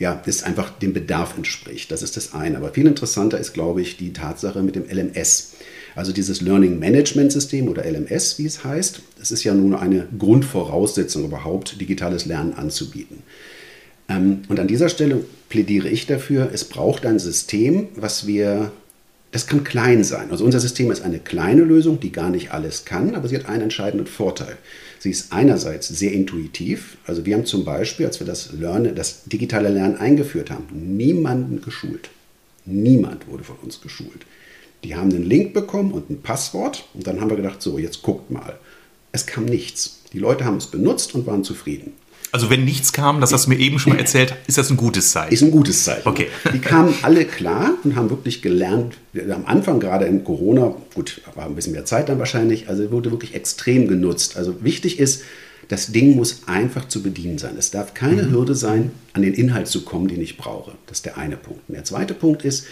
ja, 0.00 0.20
das 0.24 0.42
einfach 0.42 0.70
dem 0.70 0.94
Bedarf 0.94 1.36
entspricht. 1.36 1.92
Das 1.92 2.02
ist 2.02 2.16
das 2.16 2.32
eine. 2.32 2.56
Aber 2.56 2.72
viel 2.72 2.86
interessanter 2.86 3.38
ist, 3.38 3.52
glaube 3.52 3.82
ich, 3.82 3.98
die 3.98 4.14
Tatsache 4.14 4.62
mit 4.62 4.74
dem 4.74 4.86
LMS. 4.90 5.52
Also 5.94 6.12
dieses 6.12 6.40
Learning 6.40 6.78
Management 6.78 7.32
System 7.32 7.68
oder 7.68 7.84
LMS, 7.84 8.38
wie 8.38 8.46
es 8.46 8.64
heißt, 8.64 9.02
das 9.18 9.30
ist 9.30 9.44
ja 9.44 9.52
nun 9.52 9.74
eine 9.74 10.08
Grundvoraussetzung 10.18 11.24
überhaupt, 11.24 11.78
digitales 11.80 12.24
Lernen 12.24 12.54
anzubieten. 12.54 13.18
Ähm, 14.08 14.42
und 14.48 14.58
an 14.58 14.68
dieser 14.68 14.88
Stelle 14.88 15.22
plädiere 15.50 15.88
ich 15.88 16.06
dafür, 16.06 16.48
es 16.50 16.64
braucht 16.64 17.04
ein 17.04 17.18
System, 17.18 17.88
was 17.94 18.26
wir, 18.26 18.72
das 19.32 19.46
kann 19.46 19.64
klein 19.64 20.02
sein. 20.02 20.30
Also 20.30 20.46
unser 20.46 20.60
System 20.60 20.90
ist 20.90 21.02
eine 21.02 21.18
kleine 21.18 21.62
Lösung, 21.62 22.00
die 22.00 22.10
gar 22.10 22.30
nicht 22.30 22.52
alles 22.52 22.86
kann, 22.86 23.14
aber 23.14 23.28
sie 23.28 23.36
hat 23.36 23.50
einen 23.50 23.64
entscheidenden 23.64 24.06
Vorteil. 24.06 24.56
Sie 25.00 25.10
ist 25.10 25.32
einerseits 25.32 25.88
sehr 25.88 26.12
intuitiv. 26.12 26.98
Also 27.06 27.24
wir 27.24 27.34
haben 27.34 27.46
zum 27.46 27.64
Beispiel, 27.64 28.04
als 28.04 28.20
wir 28.20 28.26
das, 28.26 28.52
Learn, 28.52 28.94
das 28.94 29.24
digitale 29.24 29.70
Lernen 29.70 29.96
eingeführt 29.96 30.50
haben, 30.50 30.66
niemanden 30.96 31.62
geschult. 31.62 32.10
Niemand 32.66 33.26
wurde 33.26 33.42
von 33.42 33.56
uns 33.62 33.80
geschult. 33.80 34.26
Die 34.84 34.94
haben 34.94 35.10
einen 35.10 35.24
Link 35.24 35.54
bekommen 35.54 35.92
und 35.92 36.10
ein 36.10 36.20
Passwort 36.20 36.86
und 36.92 37.06
dann 37.06 37.18
haben 37.18 37.30
wir 37.30 37.38
gedacht, 37.38 37.62
so, 37.62 37.78
jetzt 37.78 38.02
guckt 38.02 38.30
mal. 38.30 38.58
Es 39.10 39.26
kam 39.26 39.46
nichts. 39.46 40.02
Die 40.12 40.18
Leute 40.18 40.44
haben 40.44 40.58
es 40.58 40.66
benutzt 40.66 41.14
und 41.14 41.26
waren 41.26 41.44
zufrieden. 41.44 41.94
Also 42.32 42.48
wenn 42.48 42.64
nichts 42.64 42.92
kam, 42.92 43.20
das 43.20 43.32
hast 43.32 43.46
du 43.46 43.50
mir 43.50 43.58
eben 43.58 43.78
schon 43.78 43.92
mal 43.92 43.98
erzählt, 43.98 44.34
ist 44.46 44.56
das 44.56 44.70
ein 44.70 44.76
gutes 44.76 45.10
Zeichen? 45.10 45.32
Ist 45.32 45.42
ein 45.42 45.50
gutes 45.50 45.84
Zeichen. 45.84 46.08
Okay. 46.08 46.28
Die 46.52 46.60
kamen 46.60 46.94
alle 47.02 47.24
klar 47.24 47.74
und 47.82 47.96
haben 47.96 48.10
wirklich 48.10 48.40
gelernt. 48.40 48.96
Am 49.30 49.46
Anfang 49.46 49.80
gerade 49.80 50.04
in 50.04 50.22
Corona, 50.22 50.74
gut, 50.94 51.22
war 51.34 51.46
ein 51.46 51.54
bisschen 51.54 51.72
mehr 51.72 51.84
Zeit 51.84 52.08
dann 52.08 52.18
wahrscheinlich, 52.18 52.68
also 52.68 52.90
wurde 52.92 53.10
wirklich 53.10 53.34
extrem 53.34 53.88
genutzt. 53.88 54.36
Also 54.36 54.62
wichtig 54.62 55.00
ist, 55.00 55.22
das 55.68 55.88
Ding 55.92 56.16
muss 56.16 56.42
einfach 56.46 56.88
zu 56.88 57.02
bedienen 57.02 57.38
sein. 57.38 57.54
Es 57.58 57.70
darf 57.70 57.94
keine 57.94 58.24
mhm. 58.24 58.32
Hürde 58.32 58.54
sein, 58.54 58.90
an 59.12 59.22
den 59.22 59.34
Inhalt 59.34 59.68
zu 59.68 59.84
kommen, 59.84 60.08
den 60.08 60.20
ich 60.20 60.36
brauche. 60.36 60.72
Das 60.86 60.98
ist 60.98 61.06
der 61.06 61.16
eine 61.16 61.36
Punkt. 61.36 61.62
Und 61.68 61.74
der 61.74 61.84
zweite 61.84 62.14
Punkt 62.14 62.44
ist, 62.44 62.66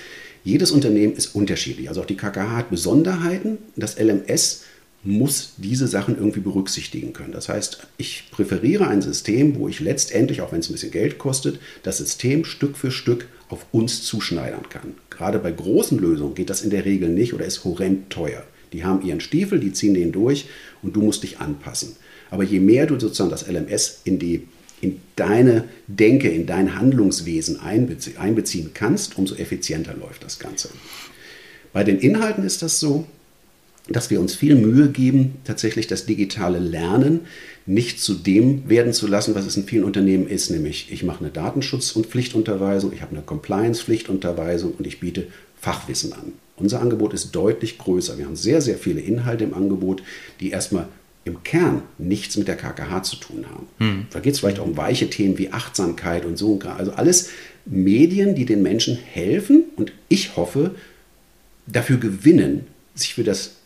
jedes 0.45 0.71
Unternehmen 0.71 1.15
ist 1.15 1.35
unterschiedlich. 1.35 1.88
Also 1.88 2.03
auch 2.03 2.07
die 2.07 2.17
KKH 2.17 2.57
hat 2.57 2.71
Besonderheiten. 2.71 3.59
Das 3.77 3.99
LMS 3.99 4.65
muss 5.05 5.55
diese 5.57 5.87
Sachen 5.87 6.17
irgendwie 6.17 6.40
berücksichtigen 6.40 7.12
können. 7.12 7.33
Das 7.33 7.49
heißt, 7.49 7.87
ich 7.99 8.25
präferiere 8.31 8.88
ein 8.88 9.00
System, 9.00 9.57
wo 9.57 9.69
ich 9.69 9.81
letztendlich, 9.81 10.40
auch 10.40 10.52
wenn 10.52 10.61
es 10.61 10.69
ein 10.69 10.73
bisschen 10.73 10.90
Geld 10.90 11.19
kostet, 11.19 11.61
das 11.83 11.99
System 11.99 12.45
Stück 12.45 12.76
für 12.76 12.90
Stück 12.90 13.26
auf 13.49 13.67
uns 13.73 14.02
zuschneidern 14.02 14.69
kann. 14.69 14.95
Gerade 15.11 15.38
bei 15.38 15.52
großen 15.52 15.99
Lösungen 15.99 16.35
geht 16.35 16.50
das 16.50 16.62
in 16.62 16.71
der 16.71 16.85
Regel 16.85 17.09
nicht 17.09 17.33
oder 17.33 17.45
ist 17.45 17.64
horrend 17.64 18.11
teuer. 18.11 18.43
Die 18.73 18.85
haben 18.85 19.07
ihren 19.07 19.21
Stiefel, 19.21 19.61
die 19.61 19.73
ziehen 19.73 19.95
den 19.95 20.12
durch 20.12 20.47
und 20.83 20.95
du 20.95 21.00
musst 21.00 21.23
dich 21.23 21.38
anpassen. 21.38 21.97
Aber 22.31 22.43
je 22.43 22.61
mehr 22.61 22.87
du 22.87 22.99
sozusagen 22.99 23.31
das 23.31 23.49
LMS 23.49 24.00
in 24.05 24.19
die 24.19 24.49
in 24.81 25.00
deine 25.17 25.64
Denke, 25.88 26.28
in 26.28 26.47
dein 26.47 26.78
Handlungswesen 26.78 27.59
einbeziehen 27.61 28.71
kannst, 28.75 29.19
umso 29.19 29.35
effizienter 29.35 29.95
läuft 29.95 30.23
das 30.23 30.38
Ganze. 30.38 30.69
Bei 31.73 31.83
den 31.83 31.99
Inhalten 31.99 32.45
ist 32.45 32.62
das 32.62 32.78
so, 32.78 33.05
dass 33.88 34.11
wir 34.11 34.21
uns 34.21 34.35
viel 34.35 34.54
Mühe 34.54 34.88
geben, 34.88 35.37
tatsächlich 35.45 35.87
das 35.87 36.07
digitale 36.07 36.59
Lernen 36.59 37.21
nicht 37.66 38.00
zu 38.00 38.14
dem 38.14 38.68
werden 38.68 38.92
zu 38.92 39.07
lassen, 39.07 39.35
was 39.35 39.47
es 39.47 39.57
in 39.57 39.64
vielen 39.64 39.85
Unternehmen 39.85 40.26
ist, 40.26 40.50
nämlich 40.50 40.90
ich 40.90 41.02
mache 41.02 41.21
eine 41.21 41.30
Datenschutz- 41.30 41.92
und 41.92 42.07
Pflichtunterweisung, 42.07 42.92
ich 42.92 43.02
habe 43.02 43.14
eine 43.14 43.23
Compliance-Pflichtunterweisung 43.23 44.73
und 44.78 44.87
ich 44.87 45.00
biete 45.00 45.26
Fachwissen 45.61 46.12
an. 46.12 46.33
Unser 46.57 46.80
Angebot 46.80 47.14
ist 47.14 47.33
deutlich 47.33 47.78
größer. 47.78 48.18
Wir 48.18 48.26
haben 48.26 48.37
sehr, 48.37 48.61
sehr 48.61 48.78
viele 48.78 49.00
Inhalte 49.00 49.45
im 49.45 49.54
Angebot, 49.54 50.02
die 50.40 50.50
erstmal 50.50 50.88
im 51.25 51.42
Kern 51.45 51.83
nichts 51.99 52.37
mit 52.37 52.49
der 52.49 52.57
KKH 52.57 53.02
zu 53.02 53.16
tun 53.16 53.45
haben. 53.50 53.66
Hm. 53.78 54.07
Da 54.11 54.21
geht 54.21 54.35
es 54.35 54.40
vielleicht 54.40 54.59
auch 54.59 54.66
um 54.66 54.76
weiche 54.76 55.11
Themen 55.11 55.38
wie 55.38 55.52
Achtsamkeit 55.52 56.25
und 56.25 56.38
so. 56.38 56.59
Also 56.76 56.92
alles 56.92 57.30
Medien, 57.66 58.35
die 58.35 58.47
den 58.47 58.62
Menschen 58.62 58.97
helfen 58.97 59.64
und 59.76 59.92
ich 60.09 60.37
hoffe, 60.37 60.75
dafür 61.66 61.99
gewinnen, 61.99 62.66
sich 62.95 63.14
für 63.14 63.25
das 63.25 63.58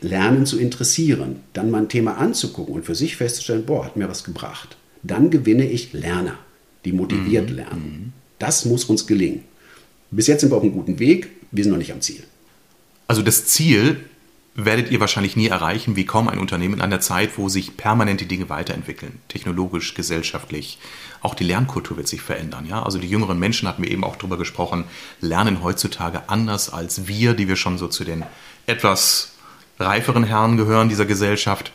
Lernen 0.00 0.46
zu 0.46 0.58
interessieren, 0.58 1.40
dann 1.52 1.70
mal 1.70 1.82
ein 1.82 1.88
Thema 1.88 2.18
anzugucken 2.18 2.74
und 2.74 2.84
für 2.84 2.94
sich 2.94 3.16
festzustellen, 3.16 3.64
boah, 3.64 3.84
hat 3.84 3.96
mir 3.96 4.08
was 4.08 4.24
gebracht. 4.24 4.76
Dann 5.02 5.30
gewinne 5.30 5.68
ich 5.68 5.92
Lerner, 5.92 6.38
die 6.84 6.92
motiviert 6.92 7.50
mhm. 7.50 7.56
lernen. 7.56 7.82
Mhm. 7.82 8.12
Das 8.38 8.64
muss 8.64 8.84
uns 8.84 9.06
gelingen. 9.06 9.44
Bis 10.10 10.26
jetzt 10.26 10.40
sind 10.40 10.50
wir 10.50 10.56
auf 10.56 10.62
einem 10.62 10.72
guten 10.72 10.98
Weg, 10.98 11.30
wir 11.50 11.64
sind 11.64 11.72
noch 11.72 11.78
nicht 11.78 11.92
am 11.92 12.00
Ziel. 12.00 12.22
Also 13.06 13.22
das 13.22 13.46
Ziel 13.46 13.96
werdet 14.54 14.90
ihr 14.90 15.00
wahrscheinlich 15.00 15.36
nie 15.36 15.48
erreichen, 15.48 15.96
wie 15.96 16.06
kaum 16.06 16.28
ein 16.28 16.38
Unternehmen 16.38 16.74
in 16.74 16.80
einer 16.80 17.00
Zeit, 17.00 17.36
wo 17.38 17.48
sich 17.48 17.76
permanent 17.76 18.20
die 18.20 18.28
Dinge 18.28 18.48
weiterentwickeln, 18.48 19.18
technologisch, 19.28 19.94
gesellschaftlich. 19.94 20.78
Auch 21.20 21.34
die 21.34 21.44
Lernkultur 21.44 21.96
wird 21.96 22.06
sich 22.06 22.22
verändern. 22.22 22.66
Ja? 22.66 22.82
Also 22.82 22.98
die 22.98 23.08
jüngeren 23.08 23.38
Menschen, 23.38 23.66
hatten 23.66 23.82
wir 23.82 23.90
eben 23.90 24.04
auch 24.04 24.16
darüber 24.16 24.38
gesprochen, 24.38 24.84
lernen 25.20 25.62
heutzutage 25.62 26.28
anders 26.28 26.70
als 26.70 27.08
wir, 27.08 27.34
die 27.34 27.48
wir 27.48 27.56
schon 27.56 27.78
so 27.78 27.88
zu 27.88 28.04
den 28.04 28.24
etwas 28.66 29.33
reiferen 29.78 30.24
Herren 30.24 30.56
gehören 30.56 30.88
dieser 30.88 31.06
Gesellschaft. 31.06 31.72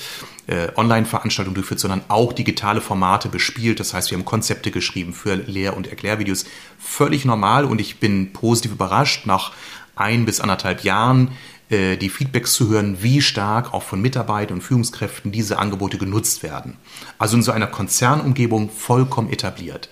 äh, 0.49 0.73
Online-Veranstaltungen 0.75 1.55
durchführt, 1.55 1.79
sondern 1.79 2.03
auch 2.09 2.33
digitale 2.33 2.81
Formate 2.81 3.29
bespielt. 3.29 3.79
Das 3.79 3.95
heißt, 3.95 4.11
wir 4.11 4.19
haben 4.19 4.25
Konzepte 4.25 4.73
geschrieben 4.73 5.13
für 5.13 5.37
Lehr- 5.37 5.77
und 5.77 5.87
Erklärvideos. 5.87 6.47
Völlig 6.81 7.25
normal 7.25 7.65
und 7.65 7.81
ich 7.81 8.01
bin 8.01 8.33
positiv 8.33 8.73
überrascht 8.73 9.25
nach 9.25 9.53
ein 10.01 10.25
bis 10.25 10.41
anderthalb 10.41 10.83
Jahren 10.85 11.31
äh, 11.71 11.97
die 11.97 12.11
Feedbacks 12.11 12.55
zu 12.55 12.69
hören, 12.69 12.99
wie 13.01 13.23
stark 13.23 13.73
auch 13.73 13.83
von 13.83 14.03
Mitarbeitern 14.03 14.57
und 14.59 14.63
Führungskräften 14.63 15.31
diese 15.31 15.59
Angebote 15.59 15.99
genutzt 15.99 16.43
werden. 16.43 16.77
Also 17.19 17.37
in 17.37 17.43
so 17.43 17.53
einer 17.53 17.69
Konzernumgebung 17.69 18.71
vollkommen 18.71 19.31
etabliert. 19.31 19.89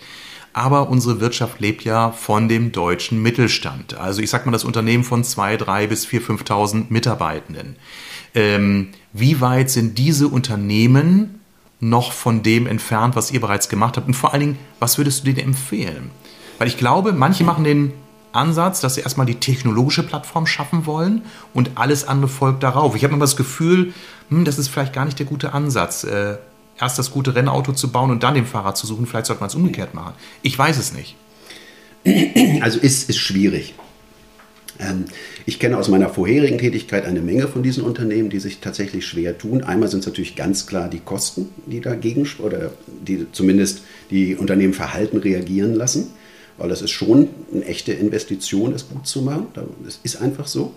Aber 0.52 0.88
unsere 0.88 1.20
Wirtschaft 1.20 1.60
lebt 1.60 1.84
ja 1.84 2.10
von 2.10 2.48
dem 2.48 2.72
deutschen 2.72 3.22
Mittelstand. 3.22 3.94
Also 3.94 4.22
ich 4.22 4.30
sag 4.30 4.44
mal 4.44 4.52
das 4.52 4.64
Unternehmen 4.64 5.04
von 5.04 5.22
zwei, 5.22 5.56
drei 5.56 5.86
bis 5.86 6.04
vier, 6.04 6.20
5.000 6.20 6.86
Mitarbeitenden. 6.88 7.76
Ähm, 8.34 8.88
wie 9.12 9.40
weit 9.40 9.70
sind 9.70 9.98
diese 9.98 10.26
Unternehmen 10.26 11.40
noch 11.78 12.12
von 12.12 12.42
dem 12.42 12.66
entfernt, 12.66 13.14
was 13.14 13.30
ihr 13.30 13.40
bereits 13.40 13.68
gemacht 13.68 13.96
habt? 13.96 14.08
Und 14.08 14.14
vor 14.14 14.32
allen 14.32 14.40
Dingen, 14.40 14.58
was 14.80 14.98
würdest 14.98 15.20
du 15.20 15.32
denen 15.32 15.48
empfehlen? 15.48 16.10
Weil 16.58 16.66
ich 16.66 16.76
glaube, 16.76 17.12
manche 17.12 17.44
machen 17.44 17.62
den 17.62 17.92
Ansatz, 18.38 18.80
dass 18.80 18.95
sie 18.95 19.02
erstmal 19.02 19.26
die 19.26 19.35
technologische 19.35 20.02
Plattform 20.02 20.47
schaffen 20.47 20.87
wollen 20.87 21.23
und 21.52 21.73
alles 21.75 22.09
andere 22.09 22.30
folgt 22.30 22.62
darauf. 22.62 22.97
Ich 22.97 23.04
habe 23.04 23.12
immer 23.12 23.25
das 23.25 23.37
Gefühl, 23.37 23.92
hm, 24.30 24.45
das 24.45 24.59
ist 24.59 24.68
vielleicht 24.68 24.92
gar 24.92 25.04
nicht 25.04 25.18
der 25.18 25.26
gute 25.26 25.52
Ansatz. 25.52 26.04
Äh, 26.04 26.38
erst 26.80 26.99
das 26.99 27.11
gute 27.11 27.35
Rennauto 27.35 27.73
zu 27.73 27.90
bauen 27.90 28.11
und 28.11 28.23
dann 28.23 28.35
den 28.35 28.47
Fahrer 28.47 28.75
zu 28.75 28.87
suchen. 28.87 29.07
Vielleicht 29.07 29.26
sollte 29.26 29.40
man 29.40 29.49
es 29.49 29.54
umgekehrt 29.54 29.95
machen. 29.95 30.14
Ich 30.42 30.59
weiß 30.59 30.78
es 30.78 30.92
nicht. 30.92 31.16
Also 32.61 32.78
ist, 32.78 33.09
ist 33.09 33.18
schwierig. 33.18 33.75
Ähm, 34.78 35.07
ich 35.47 35.59
kenne 35.59 35.76
aus 35.76 35.88
meiner 35.88 36.09
vorherigen 36.09 36.59
Tätigkeit 36.59 37.04
eine 37.04 37.21
Menge 37.21 37.49
von 37.49 37.62
diesen 37.62 37.85
Unternehmen, 37.85 38.30
die 38.30 38.38
sich 38.38 38.61
tatsächlich 38.61 39.07
schwer 39.07 39.37
tun. 39.38 39.64
Einmal 39.64 39.88
sind 39.88 40.00
es 40.00 40.07
natürlich 40.07 40.37
ganz 40.37 40.66
klar 40.66 40.88
die 40.88 41.00
Kosten, 41.00 41.49
die 41.66 41.80
dagegen 41.80 42.28
oder 42.38 42.73
die 42.87 43.26
zumindest 43.33 43.83
die 44.11 44.37
Unternehmen 44.37 44.75
Verhalten 44.75 45.18
reagieren 45.18 45.75
lassen, 45.75 46.12
weil 46.58 46.68
das 46.68 46.82
ist 46.82 46.90
schon 46.90 47.28
eine 47.52 47.64
echte 47.64 47.92
Investition, 47.92 48.72
das 48.72 48.88
gut 48.88 49.06
zu 49.06 49.22
machen. 49.22 49.46
Das 49.84 50.00
ist 50.02 50.16
einfach 50.20 50.46
so. 50.46 50.74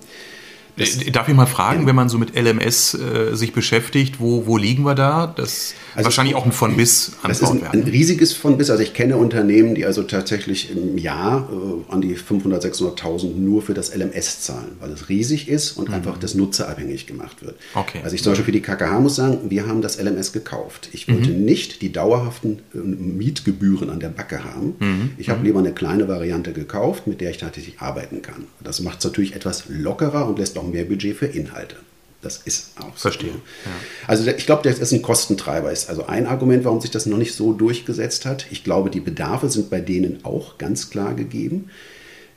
Das, 0.77 0.97
Darf 1.11 1.27
ich 1.27 1.35
mal 1.35 1.45
fragen, 1.45 1.85
wenn 1.85 1.95
man 1.95 2.09
so 2.09 2.17
mit 2.17 2.35
LMS 2.35 2.93
äh, 2.93 3.35
sich 3.35 3.53
beschäftigt, 3.53 4.19
wo, 4.19 4.45
wo 4.47 4.57
liegen 4.57 4.83
wir 4.83 4.95
da? 4.95 5.27
Das 5.27 5.73
also 5.95 6.05
wahrscheinlich 6.05 6.35
auch 6.35 6.45
ein 6.45 6.51
von 6.51 6.77
bis 6.77 7.13
Das 7.23 7.41
ist 7.41 7.49
ein, 7.49 7.63
ein, 7.67 7.83
riesiges 7.83 8.33
von 8.33 8.57
bis. 8.57 8.69
Also 8.69 8.81
ich 8.81 8.93
kenne 8.93 9.17
Unternehmen, 9.17 9.75
die 9.75 9.85
also 9.85 10.03
tatsächlich 10.03 10.71
im 10.71 10.97
Jahr 10.97 11.49
äh, 11.51 11.91
an 11.93 12.01
die 12.01 12.15
500, 12.15 12.63
600.000 12.63 13.35
nur 13.35 13.61
für 13.61 13.73
das 13.73 13.95
LMS 13.95 14.41
zahlen, 14.41 14.77
weil 14.79 14.91
es 14.91 15.09
riesig 15.09 15.49
ist 15.49 15.73
und 15.73 15.89
mhm. 15.89 15.95
einfach 15.95 16.17
das 16.17 16.35
nutzerabhängig 16.35 17.07
gemacht 17.07 17.43
wird. 17.43 17.55
Okay. 17.73 17.99
Also 18.03 18.15
ich 18.15 18.23
zum 18.23 18.31
Beispiel 18.31 18.45
für 18.45 18.51
die 18.51 18.61
KKH 18.61 18.99
muss 18.99 19.15
sagen, 19.15 19.49
wir 19.49 19.67
haben 19.67 19.81
das 19.81 20.01
LMS 20.01 20.31
gekauft. 20.31 20.89
Ich 20.93 21.07
wollte 21.07 21.31
mhm. 21.31 21.45
nicht 21.45 21.81
die 21.81 21.91
dauerhaften 21.91 22.59
äh, 22.73 22.77
Mietgebühren 22.77 23.89
an 23.89 23.99
der 23.99 24.09
Backe 24.09 24.43
haben. 24.43 24.75
Mhm. 24.79 25.09
Ich 25.17 25.29
habe 25.29 25.39
mhm. 25.39 25.45
lieber 25.45 25.59
eine 25.59 25.73
kleine 25.73 26.07
Variante 26.07 26.53
gekauft, 26.53 27.07
mit 27.07 27.21
der 27.21 27.31
ich 27.31 27.37
tatsächlich 27.37 27.79
arbeiten 27.79 28.21
kann. 28.21 28.45
Das 28.63 28.79
macht 28.81 28.99
es 28.99 29.05
natürlich 29.05 29.35
etwas 29.35 29.65
lockerer 29.67 30.27
und 30.27 30.39
lässt 30.39 30.57
auch 30.57 30.60
mehr 30.63 30.85
Budget 30.85 31.15
für 31.15 31.27
Inhalte. 31.27 31.75
Das 32.21 32.37
ist 32.37 32.71
auch 32.77 32.95
so. 32.95 33.09
Verstehe. 33.09 33.29
Ja. 33.29 33.71
Also 34.07 34.29
ich 34.29 34.45
glaube, 34.45 34.67
das 34.67 34.79
ist 34.79 34.91
ein 34.91 35.01
Kostentreiber. 35.01 35.71
Ist 35.71 35.89
also 35.89 36.05
ein 36.05 36.27
Argument, 36.27 36.63
warum 36.63 36.79
sich 36.79 36.91
das 36.91 37.05
noch 37.05 37.17
nicht 37.17 37.33
so 37.33 37.53
durchgesetzt 37.53 38.25
hat. 38.25 38.45
Ich 38.51 38.63
glaube, 38.63 38.89
die 38.89 38.99
Bedarfe 38.99 39.49
sind 39.49 39.69
bei 39.69 39.81
denen 39.81 40.23
auch 40.23 40.57
ganz 40.57 40.89
klar 40.89 41.15
gegeben. 41.15 41.69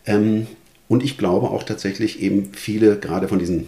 Ähm, 0.06 0.46
und 0.88 1.02
ich 1.02 1.18
glaube 1.18 1.50
auch 1.50 1.62
tatsächlich 1.62 2.20
eben 2.20 2.52
viele, 2.54 2.98
gerade 2.98 3.28
von 3.28 3.38
diesen, 3.38 3.66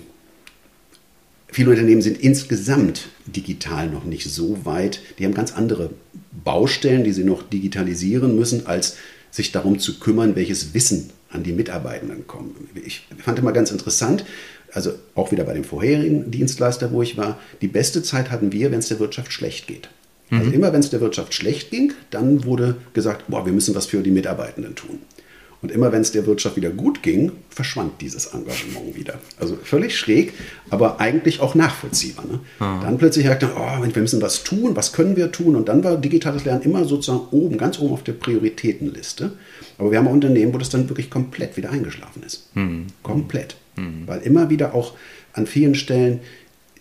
viele 1.49 1.71
Unternehmen 1.71 2.03
sind 2.03 2.19
insgesamt 2.19 3.09
digital 3.27 3.89
noch 3.89 4.05
nicht 4.05 4.31
so 4.31 4.65
weit. 4.65 5.01
Die 5.19 5.25
haben 5.25 5.35
ganz 5.35 5.53
andere 5.53 5.91
Baustellen, 6.45 7.05
die 7.05 7.13
sie 7.13 7.25
noch 7.25 7.43
digitalisieren 7.43 8.37
müssen, 8.37 8.67
als 8.67 8.97
sich 9.31 9.53
darum 9.53 9.79
zu 9.79 9.99
kümmern, 9.99 10.35
welches 10.35 10.73
Wissen 10.73 11.11
an 11.31 11.43
die 11.43 11.53
Mitarbeitenden 11.53 12.27
kommt. 12.27 12.57
Ich 12.75 13.07
fand 13.19 13.39
immer 13.39 13.53
ganz 13.53 13.71
interessant, 13.71 14.25
also 14.73 14.93
auch 15.15 15.33
wieder 15.33 15.45
bei 15.45 15.55
dem 15.55 15.65
vorherigen 15.65 16.31
Dienstleister, 16.31 16.93
wo 16.93 17.03
ich 17.03 17.17
war, 17.17 17.39
die 17.61 17.69
beste 17.69 18.03
Zeit 18.03 18.31
hatten 18.31 18.53
wir, 18.53 18.71
wenn 18.71 18.81
es 18.81 18.89
der 18.89 19.01
Wirtschaft 19.01 19.33
schlecht 19.33 19.67
geht. 19.67 19.89
Also 20.31 20.35
mhm. 20.35 20.41
Also 20.41 20.53
immer 20.53 20.73
wenn 20.73 20.81
es 20.81 20.91
der 20.91 21.01
Wirtschaft 21.01 21.35
schlecht 21.35 21.71
ging, 21.71 21.93
dann 22.11 22.45
wurde 22.45 22.77
gesagt, 22.93 23.25
boah, 23.29 23.47
wir 23.47 23.53
müssen 23.53 23.75
was 23.75 23.87
für 23.87 24.03
die 24.03 24.11
Mitarbeitenden 24.11 24.75
tun. 24.75 24.99
Und 25.63 25.73
immer 25.73 25.91
wenn 25.91 26.03
es 26.03 26.13
der 26.13 26.27
Wirtschaft 26.27 26.57
wieder 26.57 26.71
gut 26.71 27.03
ging, 27.03 27.33
verschwand 27.49 28.01
dieses 28.01 28.27
Engagement 28.27 28.95
wieder. 28.95 29.19
Also 29.39 29.57
völlig 29.63 29.99
schräg, 29.99 30.33
aber 30.71 31.01
eigentlich 31.01 31.41
auch 31.41 31.55
nachvollziehbar. 31.55 32.27
Ne? 32.27 32.41
Mhm. 32.61 32.81
Dann 32.83 32.99
plötzlich 32.99 33.25
merkte 33.25 33.47
man, 33.47 33.81
oh, 33.83 33.95
wir 33.95 34.03
müssen 34.03 34.21
was 34.21 34.45
tun, 34.45 34.77
was 34.77 34.93
können 34.93 35.17
wir 35.17 35.33
tun? 35.33 35.57
Und 35.57 35.69
dann 35.69 35.83
war 35.83 35.97
digitales 35.97 36.45
Lernen 36.45 36.63
immer 36.63 36.85
sozusagen 36.85 37.27
oben, 37.31 37.59
ganz 37.59 37.79
oben 37.79 37.95
auf 37.95 38.05
der 38.05 38.13
Prioritätenliste. 38.13 39.33
Aber 39.79 39.91
wir 39.91 39.99
haben 39.99 40.09
auch 40.09 40.13
Unternehmen, 40.13 40.53
wo 40.53 40.59
das 40.59 40.71
dann 40.71 40.89
wirklich 40.89 41.11
komplett 41.11 41.57
wieder 41.57 41.71
eingeschlafen 41.71 42.23
ist. 42.23 42.55
Mhm. 42.55 42.87
Komplett. 43.03 43.57
Mhm. 43.77 44.07
Weil 44.07 44.21
immer 44.21 44.51
wieder 44.51 44.75
auch 44.75 44.95
an 45.33 45.47
vielen 45.47 45.75
Stellen 45.75 46.21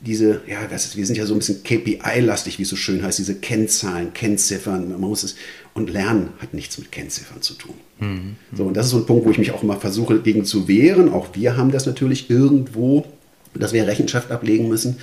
diese, 0.05 0.41
ja, 0.47 0.61
ist, 0.63 0.95
wir 0.95 1.05
sind 1.05 1.17
ja 1.17 1.25
so 1.25 1.33
ein 1.33 1.39
bisschen 1.39 1.63
KPI-lastig, 1.63 2.59
wie 2.59 2.63
es 2.63 2.69
so 2.69 2.75
schön 2.75 3.03
heißt, 3.03 3.17
diese 3.17 3.35
Kennzahlen, 3.35 4.13
Kennziffern, 4.13 4.89
man 4.89 5.01
muss 5.01 5.23
es, 5.23 5.35
und 5.73 5.89
Lernen 5.89 6.29
hat 6.39 6.53
nichts 6.53 6.77
mit 6.77 6.91
Kennziffern 6.91 7.41
zu 7.41 7.55
tun. 7.55 7.73
Mhm. 7.99 8.35
So, 8.55 8.65
und 8.65 8.75
das 8.75 8.85
ist 8.85 8.91
so 8.91 8.97
ein 8.97 9.05
Punkt, 9.05 9.25
wo 9.25 9.31
ich 9.31 9.37
mich 9.37 9.51
auch 9.51 9.63
immer 9.63 9.77
versuche, 9.77 10.19
gegen 10.19 10.45
zu 10.45 10.67
wehren. 10.67 11.11
Auch 11.11 11.29
wir 11.33 11.57
haben 11.57 11.71
das 11.71 11.85
natürlich 11.85 12.29
irgendwo, 12.29 13.05
dass 13.53 13.73
wir 13.73 13.87
Rechenschaft 13.87 14.31
ablegen 14.31 14.69
müssen. 14.69 14.97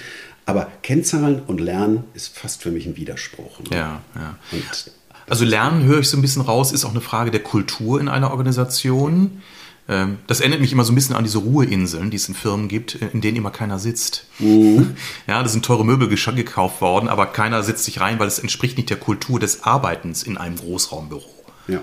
Aber 0.46 0.68
Kennzahlen 0.82 1.42
und 1.46 1.60
Lernen 1.60 2.04
ist 2.14 2.36
fast 2.36 2.62
für 2.62 2.70
mich 2.70 2.86
ein 2.86 2.96
Widerspruch. 2.96 3.60
Ne? 3.60 3.76
Ja, 3.76 4.02
ja. 4.14 4.38
Und 4.50 4.92
also 5.28 5.44
Lernen 5.44 5.84
höre 5.84 6.00
ich 6.00 6.08
so 6.08 6.16
ein 6.16 6.22
bisschen 6.22 6.42
raus, 6.42 6.72
ist 6.72 6.84
auch 6.84 6.90
eine 6.90 7.00
Frage 7.00 7.30
der 7.30 7.42
Kultur 7.42 8.00
in 8.00 8.08
einer 8.08 8.30
Organisation. 8.30 9.12
Ähm, 9.12 9.42
das 9.88 10.40
erinnert 10.40 10.60
mich 10.60 10.72
immer 10.72 10.84
so 10.84 10.92
ein 10.92 10.94
bisschen 10.94 11.16
an 11.16 11.24
diese 11.24 11.38
Ruheinseln, 11.38 12.10
die 12.10 12.16
es 12.16 12.28
in 12.28 12.34
Firmen 12.34 12.68
gibt, 12.68 12.94
in 12.94 13.20
denen 13.20 13.36
immer 13.36 13.50
keiner 13.50 13.78
sitzt. 13.78 14.26
Mhm. 14.38 14.96
Ja, 15.26 15.42
da 15.42 15.48
sind 15.48 15.64
teure 15.64 15.84
Möbel 15.84 16.08
gekauft 16.08 16.80
worden, 16.80 17.08
aber 17.08 17.26
keiner 17.26 17.62
sitzt 17.62 17.84
sich 17.84 18.00
rein, 18.00 18.18
weil 18.18 18.28
es 18.28 18.38
entspricht 18.38 18.76
nicht 18.76 18.90
der 18.90 18.96
Kultur 18.96 19.40
des 19.40 19.64
Arbeitens 19.64 20.22
in 20.22 20.36
einem 20.36 20.56
Großraumbüro. 20.56 21.44
Ja. 21.68 21.80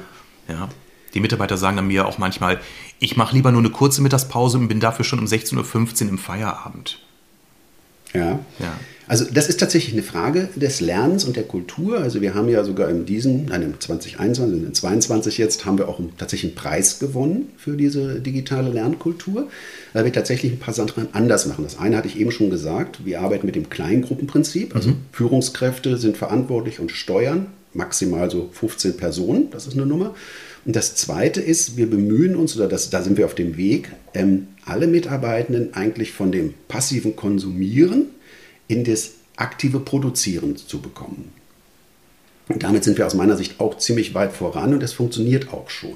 ja. 0.48 0.70
Die 1.14 1.20
Mitarbeiter 1.20 1.58
sagen 1.58 1.78
dann 1.78 1.88
mir 1.88 2.08
auch 2.08 2.18
manchmal, 2.18 2.60
ich 3.00 3.18
mache 3.18 3.36
lieber 3.36 3.52
nur 3.52 3.62
eine 3.62 3.72
kurze 3.72 4.02
Mittagspause 4.02 4.58
und 4.58 4.68
bin 4.68 4.80
dafür 4.80 5.06
schon 5.06 5.20
um 5.20 5.26
16.15 5.26 6.04
Uhr 6.04 6.10
im 6.10 6.18
Feierabend. 6.18 7.00
Ja. 8.14 8.40
ja. 8.60 8.74
Also 9.10 9.26
das 9.34 9.50
ist 9.50 9.60
tatsächlich 9.60 9.94
eine 9.94 10.04
Frage 10.04 10.50
des 10.56 10.82
Lernens 10.82 11.26
und 11.26 11.36
der 11.36 11.44
Kultur. 11.44 11.98
Also 11.98 12.22
wir 12.22 12.36
haben 12.36 12.48
ja 12.48 12.64
sogar 12.64 12.90
in 12.90 13.08
diesem, 13.08 13.46
nein, 13.46 13.64
im 13.64 13.80
2021, 13.80 14.68
in 14.68 14.74
2022 14.76 15.38
jetzt, 15.40 15.66
haben 15.66 15.80
wir 15.80 15.90
auch 15.90 16.00
tatsächlich 16.20 16.52
einen 16.52 16.56
Preis 16.56 17.00
gewonnen 17.00 17.50
für 17.58 17.76
diese 17.76 18.22
digitale 18.22 18.70
Lernkultur, 18.70 19.48
weil 19.94 20.06
wir 20.06 20.14
tatsächlich 20.14 20.52
ein 20.52 20.60
paar 20.60 20.76
Sachen 20.76 21.08
anders 21.14 21.48
machen. 21.48 21.64
Das 21.64 21.80
eine 21.80 21.98
hatte 21.98 22.08
ich 22.08 22.20
eben 22.20 22.30
schon 22.30 22.52
gesagt, 22.52 23.04
wir 23.04 23.22
arbeiten 23.22 23.48
mit 23.48 23.56
dem 23.56 23.72
Kleingruppenprinzip. 23.72 24.76
Also 24.76 24.90
mhm. 24.90 24.98
Führungskräfte 25.12 25.98
sind 25.98 26.16
verantwortlich 26.16 26.80
und 26.80 26.92
steuern 26.92 27.48
maximal 27.74 28.30
so 28.30 28.50
15 28.52 28.96
Personen, 28.96 29.50
das 29.50 29.66
ist 29.66 29.74
eine 29.74 29.88
Nummer. 29.88 30.14
Und 30.66 30.76
das 30.76 30.94
Zweite 30.94 31.42
ist, 31.42 31.78
wir 31.78 31.90
bemühen 31.90 32.36
uns, 32.36 32.56
oder 32.56 32.68
das, 32.68 32.92
da 32.92 33.02
sind 33.02 33.18
wir 33.18 33.26
auf 33.26 33.34
dem 33.34 33.58
Weg, 33.58 33.90
ähm, 34.14 34.50
alle 34.66 34.86
Mitarbeitenden 34.86 35.74
eigentlich 35.74 36.12
von 36.12 36.32
dem 36.32 36.54
passiven 36.68 37.16
Konsumieren 37.16 38.08
in 38.70 38.86
das 38.86 39.12
aktive 39.36 39.82
Produzieren 39.82 40.56
zu 40.56 40.80
bekommen. 40.80 41.34
Und 42.48 42.64
damit 42.64 42.84
sind 42.84 42.98
wir 42.98 43.06
aus 43.06 43.14
meiner 43.14 43.36
Sicht 43.36 43.60
auch 43.60 43.78
ziemlich 43.78 44.16
weit 44.16 44.32
voran 44.32 44.74
und 44.74 44.82
es 44.82 44.94
funktioniert 44.94 45.54
auch 45.54 45.70
schon. 45.70 45.96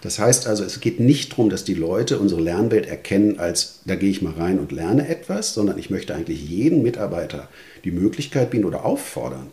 Das 0.00 0.18
heißt 0.18 0.46
also, 0.46 0.62
es 0.62 0.78
geht 0.78 1.00
nicht 1.00 1.32
darum, 1.32 1.50
dass 1.50 1.64
die 1.64 1.74
Leute 1.74 2.18
unsere 2.18 2.40
Lernwelt 2.40 2.86
erkennen 2.86 3.40
als, 3.40 3.80
da 3.84 3.96
gehe 3.96 4.10
ich 4.10 4.22
mal 4.22 4.34
rein 4.34 4.60
und 4.60 4.70
lerne 4.70 5.08
etwas, 5.08 5.54
sondern 5.54 5.76
ich 5.76 5.90
möchte 5.90 6.14
eigentlich 6.14 6.48
jeden 6.48 6.82
Mitarbeiter 6.82 7.48
die 7.84 7.90
Möglichkeit 7.90 8.50
bieten 8.50 8.64
oder 8.64 8.84
auffordern, 8.84 9.48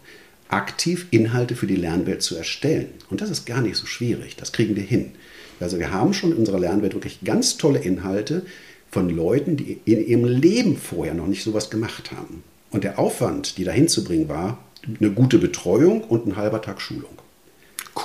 aktiv 0.47 1.07
Inhalte 1.09 1.55
für 1.55 1.65
die 1.65 1.75
Lernwelt 1.75 2.21
zu 2.21 2.35
erstellen. 2.35 2.89
Und 3.09 3.21
das 3.21 3.31
ist 3.31 3.45
gar 3.45 3.61
nicht 3.61 3.77
so 3.77 3.87
schwierig, 3.87 4.35
das 4.35 4.51
kriegen 4.51 4.75
wir 4.75 4.83
hin. 4.83 5.13
Also 5.59 5.79
wir 5.79 5.91
haben 5.91 6.13
schon 6.13 6.31
in 6.31 6.37
unserer 6.37 6.59
Lernwelt 6.59 6.93
wirklich 6.93 7.23
ganz 7.23 7.57
tolle 7.57 7.79
Inhalte 7.79 8.45
von 8.91 9.09
Leuten, 9.09 9.57
die 9.57 9.79
in 9.85 10.05
ihrem 10.05 10.25
Leben 10.25 10.77
vorher 10.77 11.15
noch 11.15 11.27
nicht 11.27 11.43
sowas 11.43 11.71
gemacht 11.71 12.11
haben. 12.11 12.43
Und 12.75 12.83
der 12.83 12.99
Aufwand, 12.99 13.57
die 13.57 13.63
dahin 13.63 13.87
zu 13.87 14.03
bringen, 14.03 14.27
war 14.27 14.57
eine 14.99 15.09
gute 15.09 15.37
Betreuung 15.37 16.01
und 16.01 16.27
ein 16.27 16.35
halber 16.35 16.61
Tag 16.61 16.81
Schulung. 16.81 17.13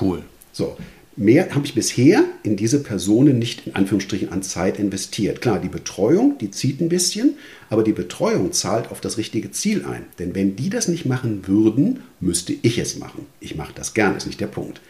Cool. 0.00 0.22
So, 0.52 0.76
mehr 1.16 1.52
habe 1.56 1.66
ich 1.66 1.74
bisher 1.74 2.22
in 2.44 2.54
diese 2.54 2.80
Personen 2.80 3.40
nicht 3.40 3.66
in 3.66 3.74
Anführungsstrichen 3.74 4.28
an 4.28 4.44
Zeit 4.44 4.78
investiert. 4.78 5.40
Klar, 5.40 5.58
die 5.58 5.68
Betreuung, 5.68 6.38
die 6.38 6.52
zieht 6.52 6.80
ein 6.80 6.88
bisschen, 6.88 7.34
aber 7.68 7.82
die 7.82 7.90
Betreuung 7.90 8.52
zahlt 8.52 8.92
auf 8.92 9.00
das 9.00 9.18
richtige 9.18 9.50
Ziel 9.50 9.84
ein. 9.84 10.06
Denn 10.20 10.36
wenn 10.36 10.54
die 10.54 10.70
das 10.70 10.86
nicht 10.86 11.04
machen 11.04 11.48
würden, 11.48 12.04
müsste 12.20 12.54
ich 12.62 12.78
es 12.78 12.96
machen. 12.96 13.26
Ich 13.40 13.56
mache 13.56 13.72
das 13.74 13.92
gern, 13.92 14.14
ist 14.14 14.28
nicht 14.28 14.40
der 14.40 14.46
Punkt. 14.46 14.80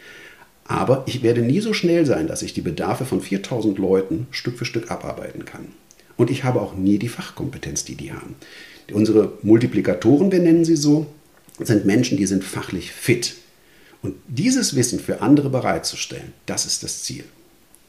Aber 0.63 1.05
ich 1.07 1.23
werde 1.23 1.41
nie 1.41 1.59
so 1.59 1.73
schnell 1.73 2.05
sein, 2.05 2.27
dass 2.27 2.43
ich 2.43 2.53
die 2.53 2.61
Bedarfe 2.61 3.05
von 3.05 3.19
4000 3.19 3.79
Leuten 3.79 4.27
Stück 4.29 4.59
für 4.59 4.65
Stück 4.65 4.91
abarbeiten 4.91 5.43
kann. 5.43 5.69
Und 6.17 6.29
ich 6.29 6.43
habe 6.43 6.61
auch 6.61 6.75
nie 6.75 6.99
die 6.99 7.09
Fachkompetenz, 7.09 7.83
die 7.83 7.95
die 7.95 8.11
haben. 8.13 8.35
Unsere 8.93 9.33
Multiplikatoren, 9.43 10.31
wir 10.31 10.39
nennen 10.39 10.65
sie 10.65 10.75
so, 10.75 11.07
sind 11.59 11.85
Menschen, 11.85 12.17
die 12.17 12.25
sind 12.25 12.43
fachlich 12.43 12.91
fit. 12.91 13.35
Und 14.01 14.15
dieses 14.27 14.75
Wissen 14.75 14.99
für 14.99 15.21
andere 15.21 15.49
bereitzustellen, 15.49 16.33
das 16.45 16.65
ist 16.65 16.83
das 16.83 17.03
Ziel. 17.03 17.23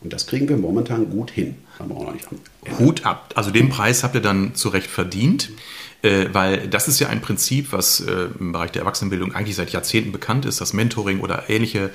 Und 0.02 0.12
das 0.12 0.26
kriegen 0.26 0.48
wir 0.48 0.56
momentan 0.56 1.10
gut 1.10 1.30
hin. 1.30 1.54
Haben. 1.78 1.94
Hut 2.78 3.06
ab. 3.06 3.32
Also 3.36 3.50
den 3.50 3.68
Preis 3.68 4.02
habt 4.02 4.14
ihr 4.14 4.20
dann 4.20 4.54
zu 4.54 4.68
Recht 4.68 4.90
verdient, 4.90 5.50
äh, 6.02 6.26
weil 6.32 6.68
das 6.68 6.88
ist 6.88 6.98
ja 6.98 7.08
ein 7.08 7.20
Prinzip, 7.20 7.72
was 7.72 8.00
äh, 8.00 8.28
im 8.38 8.52
Bereich 8.52 8.72
der 8.72 8.82
Erwachsenenbildung 8.82 9.32
eigentlich 9.32 9.54
seit 9.54 9.70
Jahrzehnten 9.70 10.10
bekannt 10.10 10.44
ist, 10.44 10.60
das 10.60 10.72
Mentoring 10.72 11.20
oder 11.20 11.48
ähnliche 11.48 11.90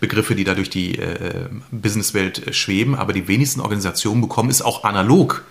Begriffe, 0.00 0.34
die 0.34 0.44
da 0.44 0.54
durch 0.54 0.70
die 0.70 0.98
äh, 0.98 1.48
Businesswelt 1.70 2.54
schweben. 2.54 2.96
Aber 2.96 3.12
die 3.12 3.28
wenigsten 3.28 3.60
Organisationen 3.60 4.20
bekommen 4.20 4.50
es 4.50 4.60
auch 4.60 4.82
analog 4.82 5.44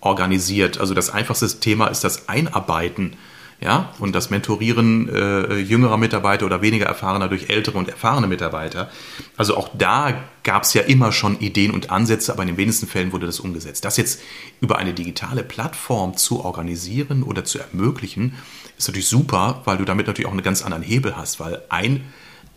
organisiert. 0.00 0.78
Also 0.78 0.94
das 0.94 1.10
einfachste 1.10 1.48
Thema 1.60 1.88
ist 1.88 2.04
das 2.04 2.28
Einarbeiten 2.28 3.16
Ja, 3.58 3.94
und 3.98 4.14
das 4.14 4.28
Mentorieren 4.28 5.08
äh, 5.08 5.56
jüngerer 5.56 5.96
Mitarbeiter 5.96 6.44
oder 6.44 6.60
weniger 6.60 6.84
erfahrener 6.84 7.28
durch 7.28 7.48
ältere 7.48 7.78
und 7.78 7.88
erfahrene 7.88 8.26
Mitarbeiter. 8.26 8.90
Also 9.38 9.56
auch 9.56 9.70
da 9.72 10.12
gab 10.42 10.64
es 10.64 10.74
ja 10.74 10.82
immer 10.82 11.10
schon 11.10 11.40
Ideen 11.40 11.70
und 11.70 11.90
Ansätze, 11.90 12.32
aber 12.32 12.42
in 12.42 12.48
den 12.48 12.58
wenigsten 12.58 12.86
Fällen 12.86 13.12
wurde 13.12 13.24
das 13.24 13.40
umgesetzt. 13.40 13.86
Das 13.86 13.96
jetzt 13.96 14.20
über 14.60 14.76
eine 14.76 14.92
digitale 14.92 15.42
Plattform 15.42 16.18
zu 16.18 16.44
organisieren 16.44 17.22
oder 17.22 17.44
zu 17.44 17.58
ermöglichen, 17.58 18.34
ist 18.76 18.88
natürlich 18.88 19.08
super, 19.08 19.62
weil 19.64 19.78
du 19.78 19.86
damit 19.86 20.06
natürlich 20.06 20.26
auch 20.26 20.32
einen 20.32 20.42
ganz 20.42 20.62
anderen 20.62 20.84
Hebel 20.84 21.16
hast, 21.16 21.40
weil 21.40 21.62
ein 21.70 22.04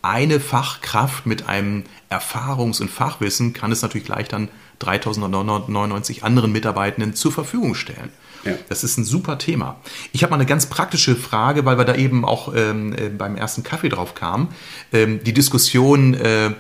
eine 0.02 0.40
Fachkraft 0.40 1.26
mit 1.26 1.48
einem 1.48 1.84
Erfahrungs- 2.10 2.82
und 2.82 2.90
Fachwissen 2.90 3.54
kann 3.54 3.72
es 3.72 3.82
natürlich 3.82 4.06
gleich 4.06 4.28
dann 4.28 4.50
3099 4.80 6.24
anderen 6.24 6.52
Mitarbeitenden 6.52 7.14
zur 7.14 7.32
Verfügung 7.32 7.76
stellen. 7.76 8.10
Ja. 8.46 8.54
Das 8.70 8.84
ist 8.84 8.98
ein 8.98 9.04
super 9.04 9.38
Thema. 9.38 9.80
Ich 10.12 10.24
habe 10.24 10.32
mal 10.32 10.38
eine 10.38 10.46
ganz 10.46 10.68
praktische 10.68 11.16
Frage, 11.16 11.66
weil 11.66 11.78
wir 11.78 11.86
da 11.86 11.96
eben 11.96 12.26
auch 12.26 12.54
ähm, 12.56 12.94
äh, 12.94 13.10
beim 13.10 13.36
ersten 13.36 13.64
Kaffee 13.64 13.90
drauf 13.90 14.16
kamen. 14.16 14.50
Ähm, 14.94 15.20
die 15.24 15.34
Diskussion, 15.34 16.14
äh, 16.14 16.54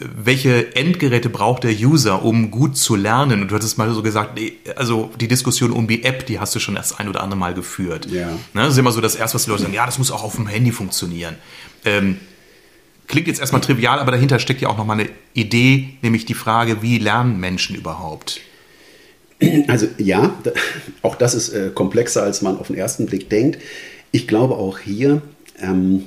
welche 0.00 0.76
Endgeräte 0.76 1.30
braucht 1.30 1.64
der 1.64 1.72
User, 1.72 2.22
um 2.22 2.50
gut 2.50 2.76
zu 2.76 2.94
lernen? 2.94 3.42
Und 3.42 3.50
du 3.50 3.54
hattest 3.54 3.78
mal 3.78 3.92
so 3.92 4.02
gesagt, 4.02 4.38
also 4.76 5.10
die 5.18 5.28
Diskussion 5.28 5.72
um 5.72 5.86
die 5.86 6.04
App, 6.04 6.26
die 6.26 6.38
hast 6.38 6.54
du 6.54 6.60
schon 6.60 6.74
das 6.74 6.98
ein 6.98 7.08
oder 7.08 7.22
andere 7.22 7.38
Mal 7.38 7.54
geführt. 7.54 8.06
Ja. 8.06 8.28
Ne, 8.28 8.38
das 8.54 8.72
ist 8.72 8.78
immer 8.78 8.92
so 8.92 9.00
das 9.00 9.14
Erste, 9.14 9.36
was 9.36 9.44
die 9.44 9.50
Leute 9.50 9.62
sagen, 9.62 9.74
ja, 9.74 9.86
das 9.86 9.98
muss 9.98 10.10
auch 10.10 10.22
auf 10.22 10.36
dem 10.36 10.46
Handy 10.46 10.72
funktionieren. 10.72 11.36
Ähm, 11.84 12.18
Klingt 13.08 13.26
jetzt 13.26 13.40
erstmal 13.40 13.62
trivial, 13.62 13.98
aber 13.98 14.12
dahinter 14.12 14.38
steckt 14.38 14.60
ja 14.60 14.68
auch 14.68 14.76
nochmal 14.76 15.00
eine 15.00 15.08
Idee, 15.32 15.94
nämlich 16.02 16.26
die 16.26 16.34
Frage, 16.34 16.82
wie 16.82 16.98
lernen 16.98 17.40
Menschen 17.40 17.74
überhaupt? 17.74 18.40
Also 19.68 19.86
ja, 19.98 20.34
auch 21.02 21.14
das 21.14 21.34
ist 21.34 21.50
äh, 21.50 21.70
komplexer, 21.72 22.22
als 22.22 22.42
man 22.42 22.58
auf 22.58 22.66
den 22.66 22.76
ersten 22.76 23.06
Blick 23.06 23.30
denkt. 23.30 23.58
Ich 24.10 24.26
glaube 24.26 24.54
auch 24.54 24.78
hier, 24.78 25.22
ähm, 25.60 26.04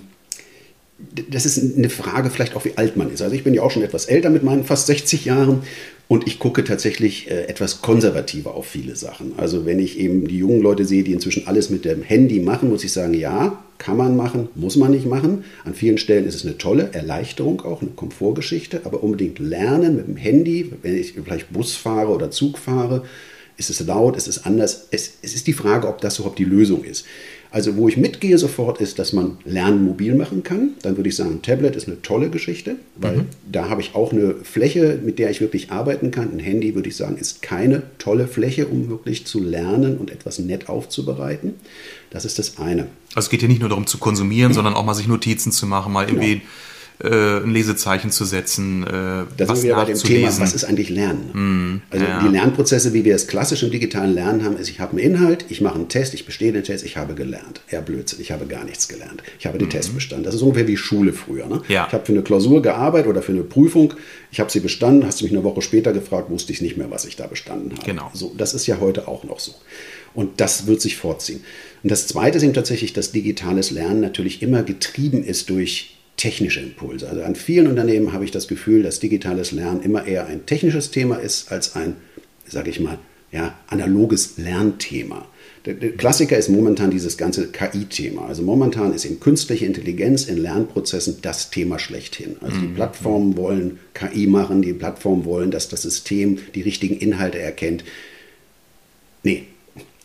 das 1.29 1.45
ist 1.45 1.77
eine 1.77 1.89
Frage 1.89 2.29
vielleicht 2.29 2.55
auch, 2.55 2.65
wie 2.65 2.77
alt 2.77 2.97
man 2.97 3.11
ist. 3.11 3.21
Also 3.21 3.35
ich 3.35 3.43
bin 3.43 3.53
ja 3.53 3.61
auch 3.61 3.71
schon 3.71 3.83
etwas 3.83 4.05
älter 4.05 4.29
mit 4.29 4.43
meinen 4.43 4.63
fast 4.63 4.87
60 4.87 5.25
Jahren 5.25 5.63
und 6.11 6.27
ich 6.27 6.39
gucke 6.39 6.65
tatsächlich 6.65 7.31
äh, 7.31 7.45
etwas 7.45 7.81
konservativer 7.81 8.53
auf 8.53 8.65
viele 8.67 8.97
Sachen. 8.97 9.31
Also 9.37 9.65
wenn 9.65 9.79
ich 9.79 9.97
eben 9.97 10.27
die 10.27 10.39
jungen 10.39 10.61
Leute 10.61 10.83
sehe, 10.83 11.05
die 11.05 11.13
inzwischen 11.13 11.47
alles 11.47 11.69
mit 11.69 11.85
dem 11.85 12.03
Handy 12.03 12.41
machen, 12.41 12.67
muss 12.67 12.83
ich 12.83 12.91
sagen, 12.91 13.13
ja, 13.13 13.63
kann 13.77 13.95
man 13.95 14.17
machen, 14.17 14.49
muss 14.55 14.75
man 14.75 14.91
nicht 14.91 15.05
machen. 15.05 15.45
An 15.63 15.73
vielen 15.73 15.97
Stellen 15.97 16.25
ist 16.25 16.35
es 16.35 16.45
eine 16.45 16.57
tolle 16.57 16.89
Erleichterung, 16.91 17.61
auch 17.61 17.81
eine 17.81 17.91
Komfortgeschichte, 17.91 18.81
aber 18.83 19.03
unbedingt 19.03 19.39
lernen 19.39 19.95
mit 19.95 20.07
dem 20.09 20.17
Handy, 20.17 20.73
wenn 20.81 20.97
ich 20.97 21.13
vielleicht 21.13 21.53
Bus 21.53 21.77
fahre 21.77 22.09
oder 22.09 22.29
Zug 22.29 22.57
fahre, 22.57 23.05
ist 23.69 23.81
es 23.81 23.87
laut, 23.87 24.17
ist 24.17 24.27
es 24.27 24.45
anders. 24.45 24.87
Es, 24.91 25.13
es 25.21 25.33
ist 25.33 25.47
die 25.47 25.53
Frage, 25.53 25.87
ob 25.87 26.01
das 26.01 26.19
überhaupt 26.19 26.39
die 26.39 26.45
Lösung 26.45 26.83
ist. 26.83 27.05
Also 27.53 27.75
wo 27.75 27.89
ich 27.89 27.97
mitgehe 27.97 28.37
sofort 28.37 28.79
ist, 28.79 28.97
dass 28.97 29.11
man 29.11 29.37
Lernen 29.43 29.83
mobil 29.83 30.15
machen 30.15 30.41
kann. 30.41 30.71
Dann 30.83 30.95
würde 30.95 31.09
ich 31.09 31.17
sagen, 31.17 31.31
ein 31.31 31.41
Tablet 31.41 31.75
ist 31.75 31.87
eine 31.87 32.01
tolle 32.01 32.29
Geschichte, 32.29 32.77
weil 32.95 33.17
mhm. 33.17 33.25
da 33.51 33.69
habe 33.69 33.81
ich 33.81 33.93
auch 33.93 34.13
eine 34.13 34.35
Fläche, 34.35 34.99
mit 35.03 35.19
der 35.19 35.29
ich 35.31 35.41
wirklich 35.41 35.69
arbeiten 35.69 36.11
kann. 36.11 36.31
Ein 36.31 36.39
Handy, 36.39 36.75
würde 36.75 36.87
ich 36.87 36.95
sagen, 36.95 37.17
ist 37.17 37.41
keine 37.41 37.83
tolle 37.97 38.27
Fläche, 38.27 38.67
um 38.67 38.89
wirklich 38.89 39.25
zu 39.25 39.41
lernen 39.41 39.97
und 39.97 40.11
etwas 40.11 40.39
nett 40.39 40.69
aufzubereiten. 40.69 41.55
Das 42.09 42.23
ist 42.23 42.39
das 42.39 42.57
eine. 42.57 42.87
Also 43.15 43.25
es 43.25 43.29
geht 43.29 43.41
hier 43.41 43.49
nicht 43.49 43.59
nur 43.59 43.69
darum 43.69 43.85
zu 43.85 43.97
konsumieren, 43.97 44.53
sondern 44.53 44.73
auch 44.73 44.85
mal 44.85 44.93
sich 44.93 45.07
Notizen 45.07 45.51
zu 45.51 45.65
machen, 45.67 45.91
mal 45.91 46.07
irgendwie 46.07 46.35
genau 46.35 46.45
äh, 47.03 47.43
ein 47.43 47.51
Lesezeichen 47.51 48.11
zu 48.11 48.25
setzen. 48.25 48.83
Äh, 48.83 49.25
da 49.37 49.55
sind 49.55 49.63
wir 49.63 49.75
bei 49.75 49.85
dem 49.85 49.97
Thema, 49.97 50.27
was 50.39 50.53
ist 50.53 50.63
eigentlich 50.63 50.89
Lernen? 50.89 51.29
Mm, 51.33 51.81
also 51.89 52.05
ja. 52.05 52.21
die 52.21 52.27
Lernprozesse, 52.27 52.93
wie 52.93 53.03
wir 53.05 53.15
es 53.15 53.27
klassisch 53.27 53.63
im 53.63 53.71
digitalen 53.71 54.13
Lernen 54.13 54.43
haben, 54.43 54.57
ist, 54.57 54.69
ich 54.69 54.79
habe 54.79 54.91
einen 54.91 54.99
Inhalt, 54.99 55.45
ich 55.49 55.61
mache 55.61 55.75
einen 55.75 55.87
Test, 55.87 56.13
ich 56.13 56.25
bestehe 56.25 56.51
den 56.51 56.63
Test, 56.63 56.85
ich 56.85 56.97
habe 56.97 57.13
gelernt. 57.13 57.61
Ja, 57.71 57.81
Blödsinn, 57.81 58.21
ich 58.21 58.31
habe 58.31 58.45
gar 58.45 58.63
nichts 58.63 58.87
gelernt. 58.87 59.23
Ich 59.39 59.45
habe 59.45 59.57
den 59.57 59.67
mm. 59.67 59.71
Test 59.71 59.95
bestanden. 59.95 60.23
Das 60.23 60.35
ist 60.35 60.41
ungefähr 60.41 60.67
wie 60.67 60.77
Schule 60.77 61.13
früher. 61.13 61.47
Ne? 61.47 61.61
Ja. 61.67 61.85
Ich 61.87 61.93
habe 61.93 62.05
für 62.05 62.11
eine 62.11 62.21
Klausur 62.21 62.61
gearbeitet 62.61 63.09
oder 63.09 63.21
für 63.21 63.31
eine 63.31 63.43
Prüfung, 63.43 63.93
ich 64.31 64.39
habe 64.39 64.51
sie 64.51 64.59
bestanden, 64.59 65.05
hast 65.05 65.21
du 65.21 65.25
mich 65.25 65.33
eine 65.33 65.43
Woche 65.43 65.61
später 65.61 65.93
gefragt, 65.93 66.29
wusste 66.29 66.51
ich 66.53 66.61
nicht 66.61 66.77
mehr, 66.77 66.91
was 66.91 67.05
ich 67.05 67.15
da 67.15 67.27
bestanden 67.27 67.71
habe. 67.73 67.85
Genau. 67.85 68.11
So, 68.13 68.33
das 68.37 68.53
ist 68.53 68.67
ja 68.67 68.79
heute 68.79 69.07
auch 69.07 69.23
noch 69.23 69.39
so. 69.39 69.53
Und 70.13 70.41
das 70.41 70.67
wird 70.67 70.81
sich 70.81 70.97
vorziehen. 70.97 71.43
Und 71.83 71.91
das 71.91 72.07
Zweite 72.07 72.37
ist 72.37 72.43
eben 72.43 72.53
tatsächlich, 72.53 72.93
dass 72.93 73.11
digitales 73.11 73.71
Lernen 73.71 74.01
natürlich 74.01 74.41
immer 74.41 74.63
getrieben 74.63 75.23
ist 75.23 75.49
durch 75.49 75.97
technische 76.21 76.59
Impulse. 76.59 77.09
Also 77.09 77.23
an 77.23 77.33
vielen 77.33 77.65
Unternehmen 77.65 78.13
habe 78.13 78.23
ich 78.23 78.29
das 78.29 78.47
Gefühl, 78.47 78.83
dass 78.83 78.99
digitales 78.99 79.51
Lernen 79.51 79.81
immer 79.81 80.05
eher 80.05 80.27
ein 80.27 80.45
technisches 80.45 80.91
Thema 80.91 81.15
ist 81.15 81.51
als 81.51 81.75
ein, 81.75 81.95
sage 82.47 82.69
ich 82.69 82.79
mal, 82.79 82.99
ja, 83.31 83.57
analoges 83.65 84.37
Lernthema. 84.37 85.25
Der, 85.65 85.73
der 85.73 85.93
Klassiker 85.93 86.37
ist 86.37 86.49
momentan 86.49 86.91
dieses 86.91 87.17
ganze 87.17 87.47
KI-Thema. 87.47 88.27
Also 88.27 88.43
momentan 88.43 88.93
ist 88.93 89.03
in 89.03 89.19
künstliche 89.19 89.65
Intelligenz 89.65 90.25
in 90.25 90.37
Lernprozessen 90.37 91.17
das 91.23 91.49
Thema 91.49 91.79
schlechthin. 91.79 92.35
Also 92.41 92.59
die 92.59 92.67
mhm. 92.67 92.75
Plattformen 92.75 93.35
wollen 93.35 93.79
KI 93.95 94.27
machen, 94.27 94.61
die 94.61 94.73
Plattformen 94.73 95.25
wollen, 95.25 95.49
dass 95.49 95.69
das 95.69 95.81
System 95.81 96.37
die 96.53 96.61
richtigen 96.61 96.97
Inhalte 96.97 97.39
erkennt. 97.39 97.83
Nee, 99.23 99.45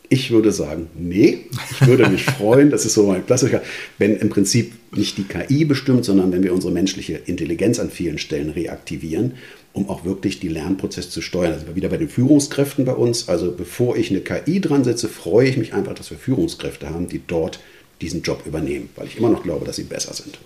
ich 0.09 0.31
würde 0.31 0.53
sagen, 0.53 0.89
nee. 0.95 1.47
Ich 1.71 1.87
würde 1.87 2.09
mich 2.09 2.25
freuen, 2.39 2.71
das 2.71 2.85
ist 2.85 2.95
so 2.95 3.07
mein 3.07 3.27
Klassiker, 3.27 3.63
wenn 3.99 4.17
im 4.17 4.29
Prinzip 4.29 4.73
nicht 4.95 5.19
die 5.19 5.25
KI 5.25 5.65
bestimmt, 5.65 6.05
sondern 6.05 6.33
wenn 6.33 6.43
wir 6.43 6.53
unsere 6.53 6.73
menschliche 6.73 7.15
Intelligenz 7.15 7.79
an 7.79 7.91
vielen 7.91 8.19
Stellen 8.19 8.51
reaktivieren, 8.51 9.35
um 9.73 9.89
auch 9.89 10.05
wirklich 10.05 10.41
die 10.41 10.49
Lernprozesse 10.49 11.11
zu 11.11 11.21
steuern. 11.21 11.53
Also 11.53 11.75
wieder 11.75 11.89
bei 11.89 11.99
den 11.99 12.09
Führungskräften 12.09 12.85
bei 12.85 12.95
uns. 12.95 13.29
Also 13.29 13.53
bevor 13.53 13.97
ich 13.97 14.11
eine 14.11 14.21
KI 14.21 14.61
dran 14.61 14.85
setze, 14.85 15.09
freue 15.09 15.49
ich 15.49 15.57
mich 15.57 15.75
einfach, 15.75 15.95
dass 15.95 16.11
wir 16.11 16.19
Führungskräfte 16.19 16.89
haben, 16.91 17.09
die 17.09 17.21
dort 17.27 17.61
diesen 18.01 18.23
Job 18.23 18.43
übernehmen, 18.47 18.89
weil 18.97 19.07
ich 19.07 19.17
immer 19.17 19.31
noch 19.31 19.43
glaube, 19.43 19.65
dass 19.65 19.77
sie 19.77 19.85
besser 19.85 20.13
sind. 20.13 20.39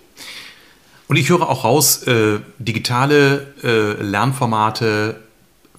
Und 1.07 1.17
ich 1.17 1.29
höre 1.29 1.49
auch 1.49 1.65
raus, 1.65 2.03
äh, 2.03 2.39
digitale 2.57 3.47
äh, 3.63 4.01
Lernformate 4.01 5.17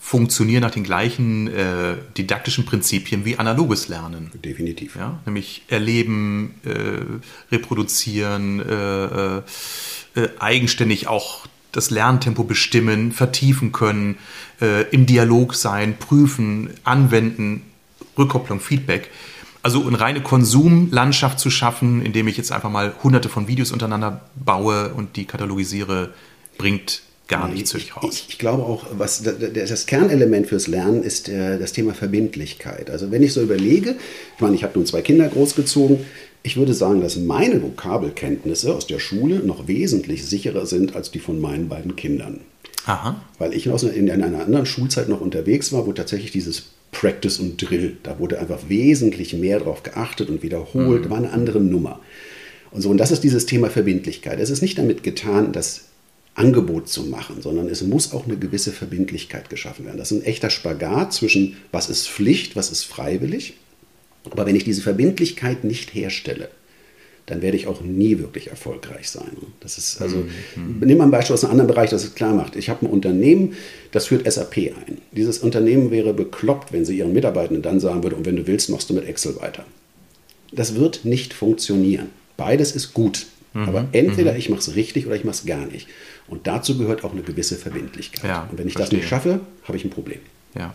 funktionieren 0.05 0.63
nach 0.63 0.73
den 0.73 0.83
gleichen 0.83 1.47
äh, 1.47 1.95
didaktischen 2.19 2.65
Prinzipien 2.67 3.25
wie 3.25 3.39
analoges 3.39 3.87
Lernen. 3.87 4.33
Definitiv. 4.45 4.97
Ja? 4.97 5.21
Nämlich 5.27 5.63
erleben, 5.69 6.57
äh, 6.65 7.55
reproduzieren, 7.55 8.61
äh, 8.61 9.37
äh, 9.37 9.43
eigenständig 10.41 11.07
auch 11.07 11.47
das 11.71 11.91
Lerntempo 11.91 12.43
bestimmen, 12.43 13.13
vertiefen 13.13 13.71
können, 13.71 14.19
äh, 14.61 14.83
im 14.91 15.07
Dialog 15.07 15.55
sein, 15.55 15.97
prüfen, 15.97 16.71
anwenden, 16.83 17.63
Rückkopplung, 18.19 18.59
Feedback. 18.59 19.09
Also 19.63 19.87
eine 19.87 20.01
reine 20.01 20.21
Konsumlandschaft 20.21 21.39
zu 21.39 21.49
schaffen, 21.49 22.05
indem 22.05 22.27
ich 22.27 22.37
jetzt 22.37 22.51
einfach 22.51 22.71
mal 22.71 22.93
hunderte 23.05 23.29
von 23.29 23.47
Videos 23.47 23.71
untereinander 23.71 24.23
baue 24.35 24.93
und 24.95 25.15
die 25.17 25.27
katalogisiere, 25.27 26.13
bringt 26.59 27.03
gar 27.29 27.49
nee, 27.49 27.55
nichts 27.55 27.75
ich, 27.75 27.97
raus. 27.97 28.05
Ich, 28.13 28.27
ich, 28.31 28.39
glaube 28.39 28.65
auch, 28.65 28.87
was 28.97 29.23
das 29.23 29.87
Kernelement 29.87 30.47
fürs 30.47 30.67
Lernen 30.67 31.03
ist 31.03 31.29
äh, 31.29 31.59
das 31.59 31.73
Thema 31.73 31.95
Verbindlichkeit. 31.95 32.91
Also 32.91 33.11
wenn 33.11 33.23
ich 33.23 33.33
so 33.33 33.43
überlege, 33.43 33.97
ich 34.37 34.41
meine, 34.41 34.55
ich 34.55 34.65
habe 34.65 34.79
nun 34.79 34.87
zwei 34.87 35.03
Kinder 35.03 35.29
großgezogen, 35.29 36.05
ich 36.43 36.57
würde 36.57 36.75
sagen, 36.75 37.01
dass 37.01 37.17
meine 37.17 37.63
Vokabelkenntnisse 37.63 38.75
aus 38.75 38.87
der 38.87 38.99
Schule 38.99 39.37
noch 39.37 39.69
wesentlich 39.69 40.25
sicherer 40.27 40.67
sind 40.67 40.97
als 40.97 41.11
die 41.11 41.21
von 41.21 41.41
meinen 41.41 41.69
beiden 41.69 41.95
Kindern. 41.95 42.41
Aha. 42.85 43.23
Weil 43.39 43.55
ich 43.55 43.67
in 43.67 44.11
einer 44.11 44.41
anderen 44.41 44.67
Schulzeit 44.67 45.09
noch 45.09 45.21
unterwegs 45.21 45.73
war, 45.73 45.87
wo 45.87 45.93
tatsächlich 45.93 46.33
dieses 46.33 46.65
Practice 46.91 47.39
und 47.39 47.59
Drill, 47.59 47.97
da 48.03 48.19
wurde 48.19 48.41
einfach 48.41 48.69
wesentlich 48.69 49.35
mehr 49.35 49.61
darauf 49.61 49.85
geachtet 49.85 50.29
und 50.29 50.43
wiederholt, 50.43 51.07
mhm. 51.07 51.11
war 51.11 51.19
eine 51.19 51.31
andere 51.31 51.61
Nummer. 51.61 52.01
Und 52.73 52.83
so, 52.83 52.91
und 52.91 52.99
das 52.99 53.13
ist 53.13 53.23
dieses 53.23 53.47
Thema 53.47 53.71
Verbindlichkeit. 53.71 54.41
Es 54.41 54.51
ist 54.51 54.63
nicht 54.63 54.79
damit 54.79 55.03
getan, 55.03 55.53
dass 55.53 55.83
Angebot 56.35 56.89
zu 56.89 57.05
machen, 57.05 57.43
sondern 57.43 57.69
es 57.69 57.83
muss 57.83 58.13
auch 58.13 58.25
eine 58.25 58.37
gewisse 58.37 58.73
Verbindlichkeit 58.73 59.51
geschaffen 59.51 59.85
werden. 59.85 59.99
Das 59.99 60.11
ist 60.11 60.23
ein 60.23 60.25
echter 60.25 60.51
Spagat 60.51 61.13
zwischen, 61.13 61.57
was 61.73 61.91
ist 61.91 62.09
Pflicht, 62.09 62.57
was 62.57 62.71
ist 62.71 62.85
freiwillig. 62.85 63.55
Aber 64.31 64.47
wenn 64.47 64.57
ich 64.57 64.65
diese 64.65 64.83
Verbindlichkeit 64.83 65.65
nicht 65.65 65.95
herstelle, 65.95 66.49
dann 67.27 67.43
werde 67.43 67.57
ich 67.57 67.67
auch 67.67 67.83
nie 67.83 68.19
wirklich 68.19 68.49
erfolgreich 68.49 69.09
sein. 69.09 69.31
Das 69.61 69.79
ist 69.79 70.01
also, 70.01 70.25
mhm. 70.57 70.81
nimm 70.81 70.99
mal 70.99 71.05
ein 71.05 71.11
Beispiel 71.11 71.35
aus 71.35 71.45
einem 71.45 71.53
anderen 71.53 71.69
Bereich, 71.69 71.91
das 71.91 72.03
es 72.03 72.15
klar 72.15 72.35
macht. 72.35 72.57
Ich 72.57 72.69
habe 72.69 72.85
ein 72.85 72.91
Unternehmen, 72.91 73.55
das 73.93 74.07
führt 74.07 74.31
SAP 74.31 74.57
ein. 74.57 74.99
Dieses 75.13 75.39
Unternehmen 75.39 75.91
wäre 75.91 76.15
bekloppt, 76.15 76.73
wenn 76.73 76.85
sie 76.85 76.99
ihren 76.99 77.13
Mitarbeitenden 77.13 77.63
dann 77.63 77.79
sagen 77.79 78.03
würde, 78.03 78.17
und 78.17 78.27
wenn 78.27 78.37
du 78.37 78.47
willst, 78.47 78.71
machst 78.71 78.91
du 78.91 78.95
mit 78.95 79.07
Excel 79.07 79.37
weiter. 79.41 79.65
Das 80.51 80.75
wird 80.75 81.05
nicht 81.05 81.33
funktionieren. 81.33 82.11
Beides 82.37 82.73
ist 82.73 82.93
gut. 82.93 83.27
Mhm. 83.55 83.69
Aber 83.69 83.89
entweder 83.93 84.33
mhm. 84.33 84.39
ich 84.39 84.49
mache 84.49 84.61
es 84.61 84.75
richtig 84.75 85.07
oder 85.07 85.17
ich 85.17 85.25
mache 85.25 85.37
es 85.37 85.47
gar 85.47 85.67
nicht. 85.67 85.89
Und 86.27 86.47
dazu 86.47 86.79
gehört 86.79 87.05
auch 87.05 87.13
eine 87.13 87.23
gewisse 87.23 87.57
Verbindlichkeit. 87.57 88.29
Ja, 88.29 88.49
und 88.51 88.59
wenn 88.59 88.67
ich 88.67 88.75
verstehe. 88.75 88.99
das 88.99 89.03
nicht 89.03 89.09
schaffe, 89.09 89.41
habe 89.65 89.77
ich 89.77 89.85
ein 89.85 89.91
Problem. 89.91 90.21
Ja. 90.55 90.75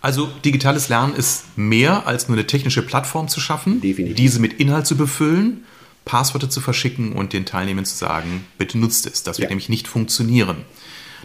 Also 0.00 0.28
digitales 0.44 0.88
Lernen 0.88 1.14
ist 1.14 1.44
mehr 1.56 2.06
als 2.06 2.28
nur 2.28 2.36
eine 2.36 2.46
technische 2.46 2.82
Plattform 2.82 3.28
zu 3.28 3.40
schaffen, 3.40 3.80
Definitiv. 3.80 4.16
diese 4.16 4.40
mit 4.40 4.54
Inhalt 4.54 4.86
zu 4.86 4.96
befüllen, 4.96 5.64
Passwörter 6.04 6.48
zu 6.48 6.60
verschicken 6.60 7.12
und 7.12 7.32
den 7.32 7.44
Teilnehmern 7.44 7.84
zu 7.84 7.96
sagen, 7.96 8.44
bitte 8.58 8.78
nutzt 8.78 9.06
es. 9.06 9.22
Das 9.22 9.38
wird 9.38 9.46
ja. 9.46 9.48
nämlich 9.50 9.68
nicht 9.68 9.88
funktionieren. 9.88 10.58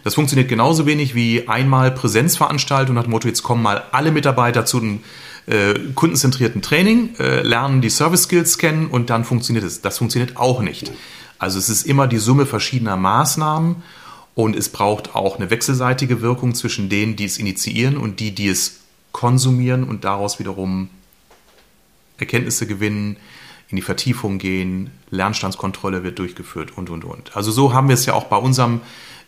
Das 0.04 0.14
funktioniert 0.14 0.48
genauso 0.48 0.86
wenig 0.86 1.14
wie 1.14 1.48
einmal 1.48 1.92
Präsenzveranstaltung 1.92 2.94
nach 2.94 3.04
dem 3.04 3.12
Motto, 3.12 3.28
jetzt 3.28 3.42
kommen 3.42 3.62
mal 3.62 3.84
alle 3.92 4.10
Mitarbeiter 4.10 4.64
zu 4.64 4.78
einem 4.78 5.00
äh, 5.46 5.74
kundenzentrierten 5.94 6.62
Training, 6.62 7.16
äh, 7.18 7.42
lernen 7.42 7.80
die 7.80 7.90
Service 7.90 8.24
Skills 8.24 8.58
kennen 8.58 8.86
und 8.86 9.10
dann 9.10 9.24
funktioniert 9.24 9.64
es. 9.64 9.80
Das 9.80 9.98
funktioniert 9.98 10.36
auch 10.36 10.60
nicht. 10.62 10.92
Also 11.38 11.58
es 11.58 11.68
ist 11.68 11.86
immer 11.86 12.06
die 12.06 12.18
Summe 12.18 12.46
verschiedener 12.46 12.96
Maßnahmen 12.96 13.76
und 14.34 14.56
es 14.56 14.68
braucht 14.68 15.14
auch 15.14 15.36
eine 15.36 15.50
wechselseitige 15.50 16.20
Wirkung 16.20 16.54
zwischen 16.54 16.88
denen, 16.88 17.16
die 17.16 17.24
es 17.24 17.38
initiieren 17.38 17.96
und 17.96 18.20
die, 18.20 18.34
die 18.34 18.48
es 18.48 18.80
konsumieren 19.10 19.84
und 19.84 20.04
daraus 20.04 20.38
wiederum 20.38 20.88
Erkenntnisse 22.18 22.66
gewinnen, 22.66 23.16
in 23.68 23.76
die 23.76 23.82
Vertiefung 23.82 24.38
gehen, 24.38 24.90
Lernstandskontrolle 25.10 26.04
wird 26.04 26.18
durchgeführt 26.18 26.76
und, 26.76 26.90
und, 26.90 27.04
und. 27.04 27.34
Also 27.36 27.50
so 27.50 27.72
haben 27.72 27.88
wir 27.88 27.94
es 27.94 28.04
ja 28.04 28.12
auch 28.12 28.24
bei 28.24 28.36
unserem 28.36 28.82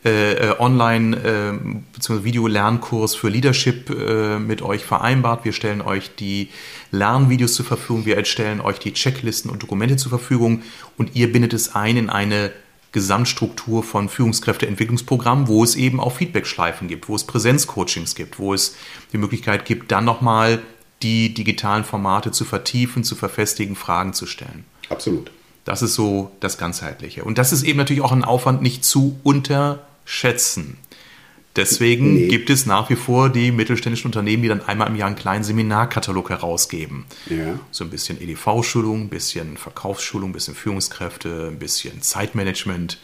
äh, 0.04 0.34
äh 0.34 0.58
Online- 0.58 1.16
äh, 1.16 1.52
bzw. 1.92 2.24
Video-Lernkurs 2.24 3.14
für 3.14 3.28
Leadership 3.28 3.90
äh, 3.90 4.38
mit 4.38 4.62
euch 4.62 4.84
vereinbart. 4.84 5.44
Wir 5.44 5.52
stellen 5.52 5.80
euch 5.80 6.14
die 6.14 6.48
Lernvideos 6.90 7.54
zur 7.54 7.64
Verfügung, 7.64 8.06
wir 8.06 8.22
stellen 8.24 8.60
euch 8.60 8.78
die 8.78 8.92
Checklisten 8.92 9.50
und 9.50 9.62
Dokumente 9.62 9.96
zur 9.96 10.10
Verfügung 10.10 10.62
und 10.96 11.14
ihr 11.14 11.32
bindet 11.32 11.52
es 11.52 11.74
ein 11.74 11.96
in 11.96 12.10
eine 12.10 12.52
Gesamtstruktur 12.94 13.82
von 13.82 14.08
Führungskräfteentwicklungsprogrammen, 14.08 15.48
wo 15.48 15.64
es 15.64 15.74
eben 15.74 15.98
auch 15.98 16.12
Feedbackschleifen 16.12 16.86
gibt, 16.86 17.08
wo 17.08 17.16
es 17.16 17.24
Präsenzcoachings 17.24 18.14
gibt, 18.14 18.38
wo 18.38 18.54
es 18.54 18.76
die 19.12 19.18
Möglichkeit 19.18 19.64
gibt, 19.64 19.90
dann 19.90 20.04
nochmal 20.04 20.62
die 21.02 21.34
digitalen 21.34 21.82
Formate 21.82 22.30
zu 22.30 22.44
vertiefen, 22.44 23.02
zu 23.02 23.16
verfestigen, 23.16 23.74
Fragen 23.74 24.12
zu 24.12 24.26
stellen. 24.26 24.64
Absolut. 24.88 25.32
Das 25.64 25.82
ist 25.82 25.94
so 25.94 26.30
das 26.38 26.56
Ganzheitliche. 26.56 27.24
Und 27.24 27.38
das 27.38 27.52
ist 27.52 27.64
eben 27.64 27.78
natürlich 27.78 28.02
auch 28.02 28.12
ein 28.12 28.24
Aufwand 28.24 28.62
nicht 28.62 28.84
zu 28.84 29.18
unterschätzen. 30.04 30.76
Deswegen 31.56 32.14
nee. 32.14 32.26
gibt 32.26 32.50
es 32.50 32.66
nach 32.66 32.90
wie 32.90 32.96
vor 32.96 33.28
die 33.28 33.52
mittelständischen 33.52 34.08
Unternehmen, 34.08 34.42
die 34.42 34.48
dann 34.48 34.62
einmal 34.62 34.88
im 34.88 34.96
Jahr 34.96 35.06
einen 35.06 35.14
kleinen 35.14 35.44
Seminarkatalog 35.44 36.30
herausgeben. 36.30 37.04
Ja. 37.30 37.60
So 37.70 37.84
ein 37.84 37.90
bisschen 37.90 38.20
EDV-Schulung, 38.20 39.02
ein 39.02 39.08
bisschen 39.08 39.56
Verkaufsschulung, 39.56 40.30
ein 40.30 40.32
bisschen 40.32 40.56
Führungskräfte, 40.56 41.50
ein 41.52 41.60
bisschen 41.60 42.02
Zeitmanagement 42.02 42.98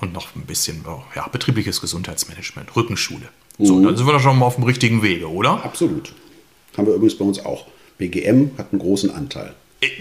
und 0.00 0.12
noch 0.12 0.34
ein 0.34 0.42
bisschen 0.42 0.84
oh, 0.86 1.04
ja, 1.14 1.28
betriebliches 1.28 1.80
Gesundheitsmanagement, 1.80 2.74
Rückenschule. 2.74 3.28
So, 3.58 3.76
mhm. 3.76 3.84
dann 3.84 3.96
sind 3.96 4.06
wir 4.06 4.12
doch 4.12 4.20
schon 4.20 4.36
mal 4.36 4.46
auf 4.46 4.56
dem 4.56 4.64
richtigen 4.64 5.02
Wege, 5.02 5.30
oder? 5.30 5.64
Absolut. 5.64 6.12
Haben 6.76 6.88
wir 6.88 6.94
übrigens 6.94 7.16
bei 7.16 7.24
uns 7.24 7.38
auch. 7.38 7.68
BGM 7.98 8.50
hat 8.58 8.72
einen 8.72 8.80
großen 8.80 9.10
Anteil. 9.10 9.54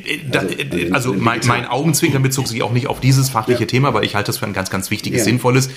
Äh, 0.05 0.15
äh, 0.15 0.21
also, 0.31 0.47
also, 0.47 0.93
also 0.93 1.13
mein, 1.13 1.41
mein, 1.45 1.65
Augenzwinkern 1.65 2.23
bezog 2.23 2.47
sich 2.47 2.63
auch 2.63 2.71
nicht 2.71 2.87
auf 2.87 2.99
dieses 2.99 3.29
fachliche 3.29 3.61
ja. 3.61 3.67
Thema, 3.67 3.93
weil 3.93 4.03
ich 4.03 4.15
halte 4.15 4.27
das 4.27 4.37
für 4.37 4.45
ein 4.45 4.53
ganz, 4.53 4.69
ganz 4.69 4.91
wichtiges, 4.91 5.19
ja. 5.19 5.25
sinnvolles. 5.25 5.69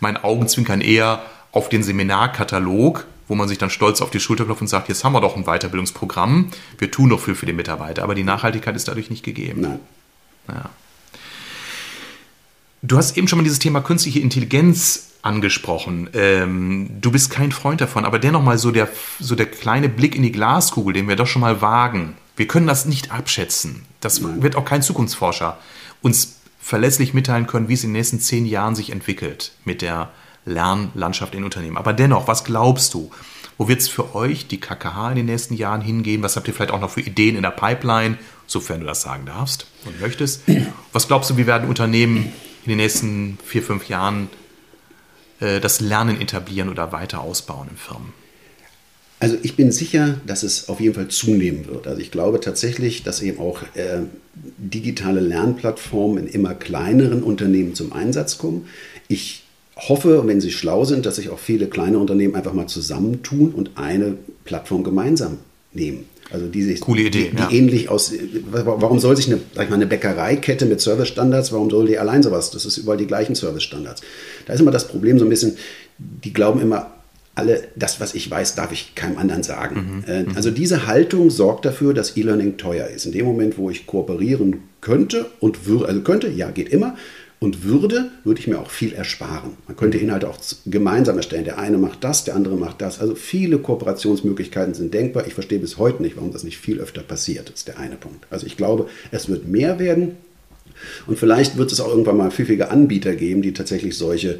Mein 0.00 0.16
Augenzwinkern 0.16 0.80
eher 0.80 1.22
auf 1.52 1.68
den 1.68 1.82
Seminarkatalog, 1.82 3.06
wo 3.28 3.34
man 3.34 3.48
sich 3.48 3.58
dann 3.58 3.70
stolz 3.70 4.00
auf 4.00 4.10
die 4.10 4.20
Schulter 4.20 4.44
klopft 4.44 4.62
und 4.62 4.68
sagt, 4.68 4.88
jetzt 4.88 5.04
haben 5.04 5.12
wir 5.12 5.20
doch 5.20 5.36
ein 5.36 5.44
Weiterbildungsprogramm, 5.44 6.50
wir 6.78 6.90
tun 6.90 7.08
noch 7.10 7.20
viel 7.20 7.34
für 7.34 7.46
den 7.46 7.56
Mitarbeiter, 7.56 8.02
aber 8.02 8.14
die 8.14 8.24
Nachhaltigkeit 8.24 8.74
ist 8.76 8.88
dadurch 8.88 9.10
nicht 9.10 9.24
gegeben. 9.24 9.60
Nein. 9.62 9.80
Ja. 10.48 10.70
Du 12.82 12.96
hast 12.96 13.16
eben 13.16 13.28
schon 13.28 13.38
mal 13.38 13.44
dieses 13.44 13.60
Thema 13.60 13.80
künstliche 13.80 14.18
Intelligenz 14.18 15.12
angesprochen. 15.22 16.10
Ähm, 16.14 16.90
du 17.00 17.12
bist 17.12 17.30
kein 17.30 17.52
Freund 17.52 17.80
davon, 17.80 18.04
aber 18.04 18.18
dennoch 18.18 18.42
mal 18.42 18.58
so 18.58 18.72
der, 18.72 18.88
so 19.20 19.36
der 19.36 19.46
kleine 19.46 19.88
Blick 19.88 20.16
in 20.16 20.22
die 20.22 20.32
Glaskugel, 20.32 20.92
den 20.92 21.06
wir 21.06 21.14
doch 21.14 21.28
schon 21.28 21.42
mal 21.42 21.62
wagen. 21.62 22.16
Wir 22.36 22.46
können 22.46 22.66
das 22.66 22.86
nicht 22.86 23.12
abschätzen. 23.12 23.84
Das 24.00 24.20
Nein. 24.20 24.42
wird 24.42 24.56
auch 24.56 24.64
kein 24.64 24.82
Zukunftsforscher 24.82 25.58
uns 26.00 26.36
verlässlich 26.60 27.12
mitteilen 27.12 27.46
können, 27.46 27.68
wie 27.68 27.74
es 27.74 27.84
in 27.84 27.90
den 27.90 27.98
nächsten 27.98 28.20
zehn 28.20 28.46
Jahren 28.46 28.74
sich 28.74 28.90
entwickelt 28.90 29.52
mit 29.64 29.82
der 29.82 30.10
Lernlandschaft 30.44 31.34
in 31.34 31.44
Unternehmen. 31.44 31.76
Aber 31.76 31.92
dennoch, 31.92 32.28
was 32.28 32.44
glaubst 32.44 32.94
du? 32.94 33.10
Wo 33.58 33.68
wird 33.68 33.80
es 33.80 33.88
für 33.88 34.14
euch, 34.14 34.48
die 34.48 34.58
KKH, 34.58 35.10
in 35.10 35.16
den 35.16 35.26
nächsten 35.26 35.54
Jahren 35.54 35.82
hingehen? 35.82 36.22
Was 36.22 36.36
habt 36.36 36.48
ihr 36.48 36.54
vielleicht 36.54 36.72
auch 36.72 36.80
noch 36.80 36.90
für 36.90 37.00
Ideen 37.00 37.36
in 37.36 37.42
der 37.42 37.50
Pipeline, 37.50 38.18
sofern 38.46 38.80
du 38.80 38.86
das 38.86 39.02
sagen 39.02 39.26
darfst 39.26 39.66
und 39.84 40.00
möchtest? 40.00 40.42
Was 40.92 41.06
glaubst 41.06 41.30
du, 41.30 41.36
wie 41.36 41.46
werden 41.46 41.68
Unternehmen 41.68 42.32
in 42.64 42.70
den 42.70 42.78
nächsten 42.78 43.38
vier, 43.44 43.62
fünf 43.62 43.88
Jahren 43.88 44.30
äh, 45.40 45.60
das 45.60 45.80
Lernen 45.80 46.20
etablieren 46.20 46.70
oder 46.70 46.92
weiter 46.92 47.20
ausbauen 47.20 47.68
in 47.70 47.76
Firmen? 47.76 48.12
Also 49.22 49.36
ich 49.40 49.54
bin 49.54 49.70
sicher, 49.70 50.16
dass 50.26 50.42
es 50.42 50.68
auf 50.68 50.80
jeden 50.80 50.94
Fall 50.94 51.06
zunehmen 51.06 51.68
wird. 51.68 51.86
Also 51.86 52.00
ich 52.00 52.10
glaube 52.10 52.40
tatsächlich, 52.40 53.04
dass 53.04 53.22
eben 53.22 53.38
auch 53.38 53.62
äh, 53.74 54.00
digitale 54.34 55.20
Lernplattformen 55.20 56.26
in 56.26 56.32
immer 56.32 56.54
kleineren 56.54 57.22
Unternehmen 57.22 57.76
zum 57.76 57.92
Einsatz 57.92 58.36
kommen. 58.36 58.66
Ich 59.06 59.44
hoffe, 59.76 60.26
wenn 60.26 60.40
Sie 60.40 60.50
schlau 60.50 60.84
sind, 60.84 61.06
dass 61.06 61.16
sich 61.16 61.30
auch 61.30 61.38
viele 61.38 61.68
kleine 61.68 62.00
Unternehmen 62.00 62.34
einfach 62.34 62.52
mal 62.52 62.66
zusammentun 62.66 63.52
und 63.52 63.70
eine 63.76 64.16
Plattform 64.44 64.82
gemeinsam 64.82 65.38
nehmen. 65.72 66.06
Also 66.32 66.48
die 66.48 66.64
sich, 66.64 66.80
Coole 66.80 67.02
Idee, 67.02 67.30
die, 67.30 67.36
die 67.36 67.42
ja. 67.42 67.50
ähnlich 67.52 67.90
aus. 67.90 68.12
Warum 68.50 68.98
soll 68.98 69.16
sich 69.16 69.28
eine, 69.28 69.38
sag 69.54 69.66
ich 69.66 69.70
mal, 69.70 69.76
eine 69.76 69.86
Bäckereikette 69.86 70.66
mit 70.66 70.80
Servicestandards, 70.80 71.52
warum 71.52 71.70
soll 71.70 71.86
die 71.86 71.96
allein 71.96 72.24
sowas? 72.24 72.50
Das 72.50 72.66
ist 72.66 72.76
überall 72.76 72.98
die 72.98 73.06
gleichen 73.06 73.36
Servicestandards. 73.36 74.02
Da 74.46 74.54
ist 74.54 74.58
immer 74.58 74.72
das 74.72 74.88
Problem 74.88 75.20
so 75.20 75.24
ein 75.24 75.28
bisschen, 75.28 75.56
die 75.98 76.32
glauben 76.32 76.60
immer, 76.60 76.90
alle, 77.34 77.62
das, 77.76 78.00
was 78.00 78.14
ich 78.14 78.30
weiß, 78.30 78.54
darf 78.54 78.72
ich 78.72 78.94
keinem 78.94 79.18
anderen 79.18 79.42
sagen. 79.42 80.04
Mhm, 80.06 80.12
äh, 80.12 80.22
mhm. 80.24 80.36
also 80.36 80.50
diese 80.50 80.86
Haltung 80.86 81.30
sorgt 81.30 81.64
dafür, 81.64 81.94
dass 81.94 82.16
E-Learning 82.16 82.58
teuer 82.58 82.88
ist. 82.88 83.06
In 83.06 83.12
dem 83.12 83.24
Moment, 83.24 83.56
wo 83.56 83.70
ich 83.70 83.86
kooperieren 83.86 84.62
könnte 84.80 85.26
und 85.40 85.66
würde, 85.66 85.86
also 85.86 86.00
könnte, 86.02 86.28
ja, 86.28 86.50
geht 86.50 86.68
immer, 86.68 86.96
und 87.42 87.64
würde, 87.64 88.10
würde 88.22 88.38
ich 88.38 88.46
mir 88.46 88.60
auch 88.60 88.70
viel 88.70 88.92
ersparen. 88.92 89.56
Man 89.66 89.76
könnte 89.76 89.98
mhm. 89.98 90.04
Inhalte 90.04 90.28
auch 90.28 90.38
gemeinsam 90.64 91.16
erstellen. 91.16 91.44
Der 91.44 91.58
eine 91.58 91.76
macht 91.76 92.04
das, 92.04 92.22
der 92.22 92.36
andere 92.36 92.56
macht 92.56 92.80
das. 92.80 93.00
Also 93.00 93.16
viele 93.16 93.58
Kooperationsmöglichkeiten 93.58 94.74
sind 94.74 94.94
denkbar. 94.94 95.26
Ich 95.26 95.34
verstehe 95.34 95.58
bis 95.58 95.76
heute 95.76 96.02
nicht, 96.02 96.16
warum 96.16 96.32
das 96.32 96.44
nicht 96.44 96.58
viel 96.58 96.78
öfter 96.78 97.02
passiert. 97.02 97.50
Ist 97.50 97.66
der 97.66 97.80
eine 97.80 97.96
Punkt. 97.96 98.26
Also 98.30 98.46
ich 98.46 98.56
glaube, 98.56 98.88
es 99.10 99.28
wird 99.28 99.48
mehr 99.48 99.80
werden. 99.80 100.16
Und 101.08 101.18
vielleicht 101.18 101.56
wird 101.56 101.72
es 101.72 101.80
auch 101.80 101.88
irgendwann 101.88 102.16
mal 102.16 102.30
pfiffige 102.30 102.70
Anbieter 102.70 103.16
geben, 103.16 103.42
die 103.42 103.52
tatsächlich 103.52 103.96
solche 103.96 104.38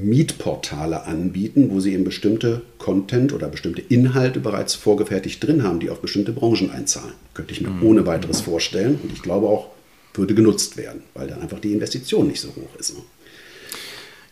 Mietportale 0.00 1.04
anbieten, 1.06 1.70
wo 1.70 1.80
sie 1.80 1.94
eben 1.94 2.04
bestimmte 2.04 2.62
Content 2.78 3.32
oder 3.32 3.48
bestimmte 3.48 3.80
Inhalte 3.80 4.40
bereits 4.40 4.74
vorgefertigt 4.74 5.44
drin 5.46 5.62
haben, 5.62 5.80
die 5.80 5.90
auf 5.90 6.00
bestimmte 6.00 6.32
Branchen 6.32 6.70
einzahlen. 6.70 7.14
Könnte 7.34 7.52
ich 7.52 7.60
mir 7.60 7.70
mhm. 7.70 7.82
ohne 7.84 8.06
weiteres 8.06 8.40
vorstellen. 8.40 8.98
Und 9.02 9.12
ich 9.12 9.22
glaube 9.22 9.46
auch, 9.46 9.68
würde 10.14 10.34
genutzt 10.34 10.76
werden, 10.76 11.02
weil 11.14 11.28
dann 11.28 11.40
einfach 11.40 11.60
die 11.60 11.72
Investition 11.72 12.26
nicht 12.26 12.40
so 12.40 12.48
hoch 12.48 12.78
ist. 12.78 12.96
Ne? 12.96 13.02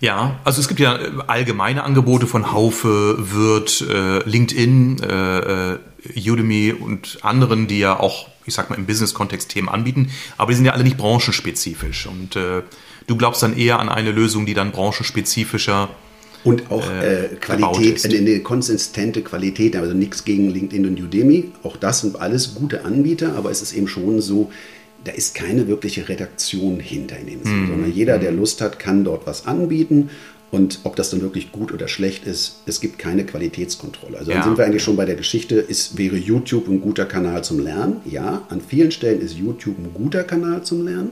Ja, 0.00 0.38
also 0.44 0.60
es 0.60 0.68
gibt 0.68 0.80
ja 0.80 0.96
äh, 0.96 1.10
allgemeine 1.26 1.82
Angebote 1.82 2.26
von 2.26 2.52
Haufe, 2.52 3.16
Wirt, 3.18 3.84
äh, 3.88 4.28
LinkedIn, 4.28 5.02
äh, 5.02 5.72
äh, 5.74 5.78
Udemy 6.30 6.72
und 6.72 7.18
anderen, 7.22 7.66
die 7.66 7.80
ja 7.80 7.98
auch, 7.98 8.28
ich 8.48 8.54
sag 8.54 8.70
mal, 8.70 8.76
im 8.76 8.86
Business-Kontext 8.86 9.50
Themen 9.50 9.68
anbieten, 9.68 10.10
aber 10.36 10.50
die 10.50 10.56
sind 10.56 10.64
ja 10.64 10.72
alle 10.72 10.84
nicht 10.84 10.96
branchenspezifisch. 10.96 12.06
Und 12.06 12.36
äh, 12.36 12.62
du 13.06 13.16
glaubst 13.16 13.42
dann 13.42 13.56
eher 13.56 13.78
an 13.78 13.88
eine 13.88 14.10
Lösung, 14.10 14.46
die 14.46 14.54
dann 14.54 14.72
branchenspezifischer 14.72 15.90
und 16.44 16.70
auch 16.70 16.88
äh, 16.88 17.36
Qualität, 17.40 18.04
eine, 18.04 18.18
eine 18.18 18.40
konsistente 18.40 19.22
Qualität, 19.22 19.76
also 19.76 19.92
nichts 19.92 20.24
gegen 20.24 20.50
LinkedIn 20.50 20.86
und 20.86 21.00
Udemy. 21.00 21.50
Auch 21.62 21.76
das 21.76 22.00
sind 22.00 22.20
alles 22.20 22.54
gute 22.54 22.84
Anbieter, 22.84 23.34
aber 23.34 23.50
es 23.50 23.60
ist 23.60 23.72
eben 23.72 23.88
schon 23.88 24.20
so, 24.20 24.50
da 25.04 25.12
ist 25.12 25.34
keine 25.34 25.66
wirkliche 25.66 26.08
Redaktion 26.08 26.80
hinter 26.80 27.18
in 27.18 27.26
dem 27.26 27.42
Sinne, 27.42 27.56
mhm. 27.56 27.68
sondern 27.68 27.92
jeder, 27.92 28.18
der 28.18 28.32
Lust 28.32 28.60
hat, 28.60 28.78
kann 28.78 29.04
dort 29.04 29.26
was 29.26 29.46
anbieten. 29.46 30.10
Und 30.50 30.80
ob 30.84 30.96
das 30.96 31.10
dann 31.10 31.20
wirklich 31.20 31.52
gut 31.52 31.72
oder 31.72 31.88
schlecht 31.88 32.24
ist, 32.24 32.60
es 32.64 32.80
gibt 32.80 32.98
keine 32.98 33.26
Qualitätskontrolle. 33.26 34.18
Also 34.18 34.30
dann 34.30 34.42
sind 34.42 34.56
wir 34.56 34.64
eigentlich 34.64 34.82
schon 34.82 34.96
bei 34.96 35.04
der 35.04 35.16
Geschichte, 35.16 35.56
ist, 35.56 35.98
wäre 35.98 36.16
YouTube 36.16 36.68
ein 36.68 36.80
guter 36.80 37.04
Kanal 37.04 37.44
zum 37.44 37.58
Lernen? 37.58 38.00
Ja, 38.06 38.46
an 38.48 38.62
vielen 38.62 38.90
Stellen 38.90 39.20
ist 39.20 39.36
YouTube 39.36 39.78
ein 39.78 39.92
guter 39.92 40.24
Kanal 40.24 40.62
zum 40.62 40.86
Lernen. 40.86 41.10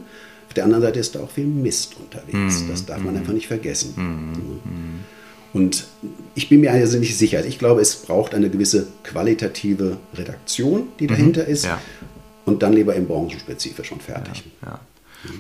Auf 0.49 0.55
der 0.55 0.65
anderen 0.65 0.83
Seite 0.83 1.01
ist 1.01 1.15
da 1.15 1.21
auch 1.21 1.31
viel 1.31 1.47
Mist 1.47 1.97
unterwegs. 2.01 2.63
Mhm. 2.63 2.69
Das 2.69 2.87
darf 2.87 3.03
man 3.03 3.13
mhm. 3.13 3.21
einfach 3.21 3.35
nicht 3.35 3.47
vergessen. 3.47 3.93
Mhm. 3.95 5.01
Und 5.53 5.87
ich 6.35 6.49
bin 6.49 6.61
mir 6.61 6.73
also 6.73 6.99
nicht 6.99 7.17
sicher. 7.17 7.45
Ich 7.45 7.59
glaube, 7.59 7.83
es 7.83 7.97
braucht 7.97 8.35
eine 8.35 8.49
gewisse 8.49 8.87
qualitative 9.05 9.99
Redaktion, 10.15 10.89
die 10.99 11.07
dahinter 11.07 11.45
mhm. 11.45 11.51
ist. 11.51 11.65
Ja 11.65 11.81
und 12.47 12.63
dann 12.63 12.73
lieber 12.73 12.95
im 12.95 13.07
branchenspezifisch 13.07 13.93
und 13.93 14.03
fertig. 14.03 14.45
Ja, 14.65 14.81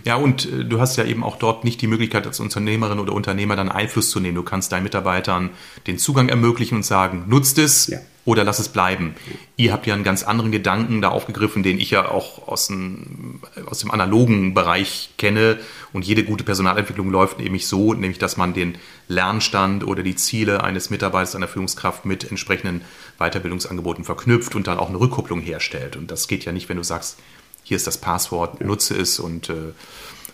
ja. 0.04 0.16
Und 0.16 0.46
äh, 0.46 0.64
du 0.64 0.80
hast 0.80 0.96
ja 0.96 1.04
eben 1.04 1.22
auch 1.24 1.36
dort 1.36 1.64
nicht 1.64 1.80
die 1.80 1.86
Möglichkeit, 1.86 2.26
als 2.26 2.40
Unternehmerin 2.40 2.98
oder 2.98 3.12
Unternehmer 3.12 3.56
dann 3.56 3.68
Einfluss 3.68 4.10
zu 4.10 4.20
nehmen. 4.20 4.34
Du 4.34 4.42
kannst 4.42 4.72
deinen 4.72 4.84
Mitarbeitern 4.84 5.50
den 5.86 5.98
Zugang 5.98 6.28
ermöglichen 6.28 6.76
und 6.76 6.84
sagen, 6.84 7.24
nutzt 7.28 7.58
es 7.58 7.88
ja. 7.88 7.98
oder 8.24 8.44
lass 8.44 8.58
es 8.58 8.68
bleiben. 8.68 9.14
Ihr 9.56 9.72
habt 9.72 9.86
ja 9.86 9.94
einen 9.94 10.04
ganz 10.04 10.22
anderen 10.22 10.52
Gedanken 10.52 11.00
da 11.00 11.08
aufgegriffen, 11.08 11.62
den 11.62 11.78
ich 11.78 11.90
ja 11.90 12.08
auch 12.08 12.48
aus 12.48 12.68
dem, 12.68 13.40
aus 13.66 13.78
dem 13.78 13.90
analogen 13.90 14.54
Bereich 14.54 15.10
kenne. 15.18 15.58
Und 15.92 16.04
jede 16.04 16.24
gute 16.24 16.44
Personalentwicklung 16.44 17.10
läuft 17.10 17.38
nämlich 17.38 17.66
so, 17.66 17.94
nämlich 17.94 18.18
dass 18.18 18.36
man 18.36 18.54
den 18.54 18.76
Lernstand 19.08 19.86
oder 19.86 20.02
die 20.02 20.16
Ziele 20.16 20.64
eines 20.64 20.90
Mitarbeiters, 20.90 21.36
einer 21.36 21.48
Führungskraft 21.48 22.04
mit 22.04 22.28
entsprechenden 22.30 22.82
Weiterbildungsangeboten 23.18 24.04
verknüpft 24.04 24.54
und 24.54 24.66
dann 24.66 24.78
auch 24.78 24.88
eine 24.88 25.00
Rückkopplung 25.00 25.40
herstellt. 25.40 25.96
Und 25.96 26.10
das 26.10 26.28
geht 26.28 26.44
ja 26.44 26.52
nicht, 26.52 26.68
wenn 26.68 26.76
du 26.76 26.82
sagst, 26.82 27.18
hier 27.66 27.76
ist 27.76 27.88
das 27.88 27.98
Passwort, 27.98 28.60
nutze 28.64 28.94
es 28.94 29.18
und 29.18 29.50
äh, 29.50 29.72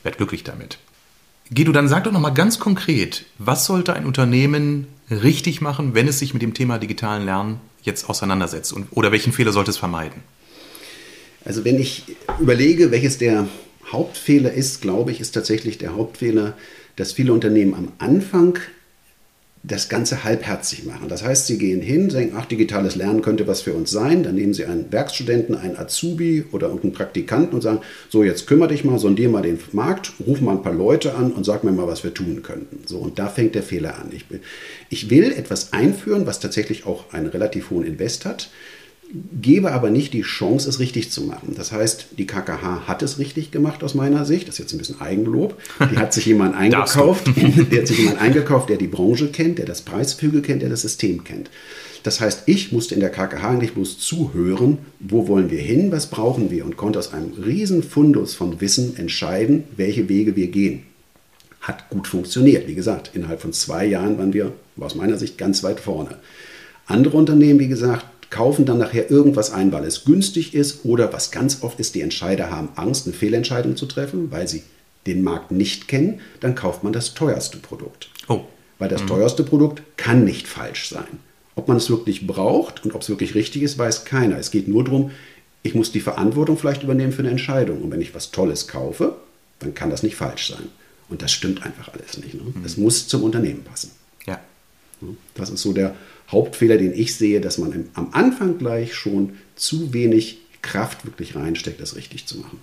werd 0.02 0.18
glücklich 0.18 0.44
damit. 0.44 0.76
Guido, 1.50 1.72
dann 1.72 1.88
sag 1.88 2.04
doch 2.04 2.12
nochmal 2.12 2.34
ganz 2.34 2.58
konkret, 2.58 3.24
was 3.38 3.64
sollte 3.64 3.94
ein 3.94 4.04
Unternehmen 4.04 4.86
richtig 5.10 5.62
machen, 5.62 5.94
wenn 5.94 6.06
es 6.08 6.18
sich 6.18 6.34
mit 6.34 6.42
dem 6.42 6.52
Thema 6.52 6.76
digitalen 6.76 7.24
Lernen 7.24 7.58
jetzt 7.84 8.10
auseinandersetzt? 8.10 8.74
Und, 8.74 8.88
oder 8.90 9.12
welchen 9.12 9.32
Fehler 9.32 9.52
sollte 9.52 9.70
es 9.70 9.78
vermeiden? 9.78 10.20
Also 11.46 11.64
wenn 11.64 11.80
ich 11.80 12.04
überlege, 12.38 12.90
welches 12.90 13.16
der 13.16 13.48
Hauptfehler 13.90 14.52
ist, 14.52 14.82
glaube 14.82 15.10
ich, 15.10 15.18
ist 15.18 15.32
tatsächlich 15.32 15.78
der 15.78 15.94
Hauptfehler, 15.96 16.54
dass 16.96 17.12
viele 17.12 17.32
Unternehmen 17.32 17.72
am 17.72 17.92
Anfang 17.96 18.58
das 19.64 19.88
Ganze 19.88 20.24
halbherzig 20.24 20.84
machen. 20.84 21.08
Das 21.08 21.22
heißt, 21.22 21.46
sie 21.46 21.56
gehen 21.56 21.80
hin, 21.80 22.08
denken, 22.08 22.34
ach, 22.36 22.46
digitales 22.46 22.96
Lernen 22.96 23.22
könnte 23.22 23.46
was 23.46 23.62
für 23.62 23.72
uns 23.74 23.92
sein. 23.92 24.24
Dann 24.24 24.34
nehmen 24.34 24.54
sie 24.54 24.64
einen 24.64 24.90
Werkstudenten, 24.90 25.54
einen 25.54 25.78
Azubi 25.78 26.44
oder 26.50 26.66
irgendeinen 26.66 26.94
Praktikanten 26.94 27.54
und 27.54 27.60
sagen, 27.60 27.80
so, 28.08 28.24
jetzt 28.24 28.48
kümmere 28.48 28.70
dich 28.70 28.84
mal, 28.84 28.98
sondier 28.98 29.28
mal 29.28 29.42
den 29.42 29.60
Markt, 29.70 30.12
ruf 30.26 30.40
mal 30.40 30.56
ein 30.56 30.62
paar 30.62 30.74
Leute 30.74 31.14
an 31.14 31.30
und 31.30 31.44
sag 31.44 31.62
mir 31.62 31.70
mal, 31.70 31.86
was 31.86 32.02
wir 32.02 32.12
tun 32.12 32.42
könnten. 32.42 32.80
So, 32.86 32.98
und 32.98 33.20
da 33.20 33.28
fängt 33.28 33.54
der 33.54 33.62
Fehler 33.62 34.00
an. 34.00 34.10
Ich, 34.10 34.24
ich 34.90 35.10
will 35.10 35.30
etwas 35.30 35.72
einführen, 35.72 36.26
was 36.26 36.40
tatsächlich 36.40 36.84
auch 36.84 37.12
einen 37.12 37.26
relativ 37.26 37.70
hohen 37.70 37.84
Invest 37.84 38.24
hat 38.24 38.50
gebe 39.40 39.72
aber 39.72 39.90
nicht 39.90 40.14
die 40.14 40.22
Chance, 40.22 40.68
es 40.68 40.78
richtig 40.78 41.10
zu 41.10 41.22
machen. 41.22 41.54
Das 41.54 41.70
heißt, 41.70 42.06
die 42.18 42.26
KKH 42.26 42.86
hat 42.86 43.02
es 43.02 43.18
richtig 43.18 43.50
gemacht 43.50 43.84
aus 43.84 43.94
meiner 43.94 44.24
Sicht. 44.24 44.48
Das 44.48 44.54
ist 44.54 44.58
jetzt 44.60 44.72
ein 44.72 44.78
bisschen 44.78 45.00
Eigenlob. 45.00 45.60
Die 45.90 45.98
hat 45.98 46.14
sich 46.14 46.26
jemand 46.26 46.56
eingekauft, 46.56 47.26
der 47.26 47.80
hat 47.80 47.86
sich 47.86 47.98
jemand 47.98 48.20
eingekauft, 48.20 48.70
der 48.70 48.78
die 48.78 48.86
Branche 48.86 49.28
kennt, 49.28 49.58
der 49.58 49.66
das 49.66 49.82
Preisgefüge 49.82 50.40
kennt, 50.40 50.62
der 50.62 50.70
das 50.70 50.82
System 50.82 51.24
kennt. 51.24 51.50
Das 52.02 52.20
heißt, 52.20 52.44
ich 52.46 52.72
musste 52.72 52.94
in 52.94 53.00
der 53.00 53.10
KKH 53.10 53.48
eigentlich 53.48 53.74
bloß 53.74 53.98
zuhören, 53.98 54.78
wo 54.98 55.28
wollen 55.28 55.50
wir 55.50 55.60
hin, 55.60 55.92
was 55.92 56.08
brauchen 56.08 56.50
wir 56.50 56.64
und 56.64 56.76
konnte 56.76 56.98
aus 56.98 57.12
einem 57.12 57.32
riesen 57.34 57.82
Fundus 57.82 58.34
von 58.34 58.60
Wissen 58.60 58.96
entscheiden, 58.96 59.64
welche 59.76 60.08
Wege 60.08 60.34
wir 60.34 60.48
gehen. 60.48 60.84
Hat 61.60 61.90
gut 61.90 62.08
funktioniert. 62.08 62.66
Wie 62.66 62.74
gesagt, 62.74 63.10
innerhalb 63.14 63.40
von 63.40 63.52
zwei 63.52 63.86
Jahren 63.86 64.18
waren 64.18 64.32
wir 64.32 64.52
aus 64.80 64.96
meiner 64.96 65.16
Sicht 65.16 65.38
ganz 65.38 65.62
weit 65.62 65.78
vorne. 65.78 66.16
Andere 66.86 67.16
Unternehmen, 67.16 67.60
wie 67.60 67.68
gesagt, 67.68 68.04
kaufen 68.32 68.64
dann 68.64 68.78
nachher 68.78 69.10
irgendwas 69.10 69.52
ein, 69.52 69.70
weil 69.70 69.84
es 69.84 70.04
günstig 70.04 70.54
ist 70.54 70.84
oder 70.84 71.12
was 71.12 71.30
ganz 71.30 71.62
oft 71.62 71.78
ist, 71.78 71.94
die 71.94 72.00
Entscheider 72.00 72.50
haben 72.50 72.70
Angst, 72.74 73.06
eine 73.06 73.14
Fehlentscheidung 73.14 73.76
zu 73.76 73.86
treffen, 73.86 74.32
weil 74.32 74.48
sie 74.48 74.62
den 75.06 75.22
Markt 75.22 75.50
nicht 75.50 75.86
kennen, 75.86 76.20
dann 76.40 76.54
kauft 76.54 76.82
man 76.82 76.92
das 76.92 77.14
teuerste 77.14 77.58
Produkt. 77.58 78.08
Oh. 78.28 78.40
Weil 78.78 78.88
das 78.88 79.02
mhm. 79.02 79.08
teuerste 79.08 79.44
Produkt 79.44 79.82
kann 79.96 80.24
nicht 80.24 80.48
falsch 80.48 80.88
sein. 80.88 81.20
Ob 81.54 81.68
man 81.68 81.76
es 81.76 81.90
wirklich 81.90 82.26
braucht 82.26 82.84
und 82.84 82.94
ob 82.94 83.02
es 83.02 83.10
wirklich 83.10 83.34
richtig 83.34 83.62
ist, 83.62 83.76
weiß 83.76 84.06
keiner. 84.06 84.38
Es 84.38 84.50
geht 84.50 84.66
nur 84.66 84.82
darum, 84.84 85.10
ich 85.62 85.74
muss 85.74 85.92
die 85.92 86.00
Verantwortung 86.00 86.56
vielleicht 86.56 86.82
übernehmen 86.82 87.12
für 87.12 87.20
eine 87.20 87.30
Entscheidung. 87.30 87.82
Und 87.82 87.90
wenn 87.90 88.00
ich 88.00 88.14
was 88.14 88.30
Tolles 88.30 88.66
kaufe, 88.66 89.16
dann 89.58 89.74
kann 89.74 89.90
das 89.90 90.02
nicht 90.02 90.16
falsch 90.16 90.48
sein. 90.48 90.68
Und 91.10 91.20
das 91.20 91.30
stimmt 91.32 91.62
einfach 91.62 91.92
alles 91.92 92.16
nicht. 92.16 92.34
Ne? 92.34 92.40
Mhm. 92.54 92.64
Es 92.64 92.78
muss 92.78 93.06
zum 93.06 93.22
Unternehmen 93.24 93.62
passen. 93.62 93.90
Ja. 94.26 94.40
Das 95.34 95.50
ist 95.50 95.60
so 95.60 95.74
der 95.74 95.94
Hauptfehler, 96.32 96.78
den 96.78 96.92
ich 96.94 97.14
sehe, 97.16 97.40
dass 97.40 97.58
man 97.58 97.88
am 97.94 98.08
Anfang 98.12 98.58
gleich 98.58 98.94
schon 98.94 99.34
zu 99.54 99.92
wenig 99.92 100.38
Kraft 100.62 101.04
wirklich 101.04 101.36
reinsteckt, 101.36 101.80
das 101.80 101.96
richtig 101.96 102.26
zu 102.26 102.38
machen. 102.38 102.58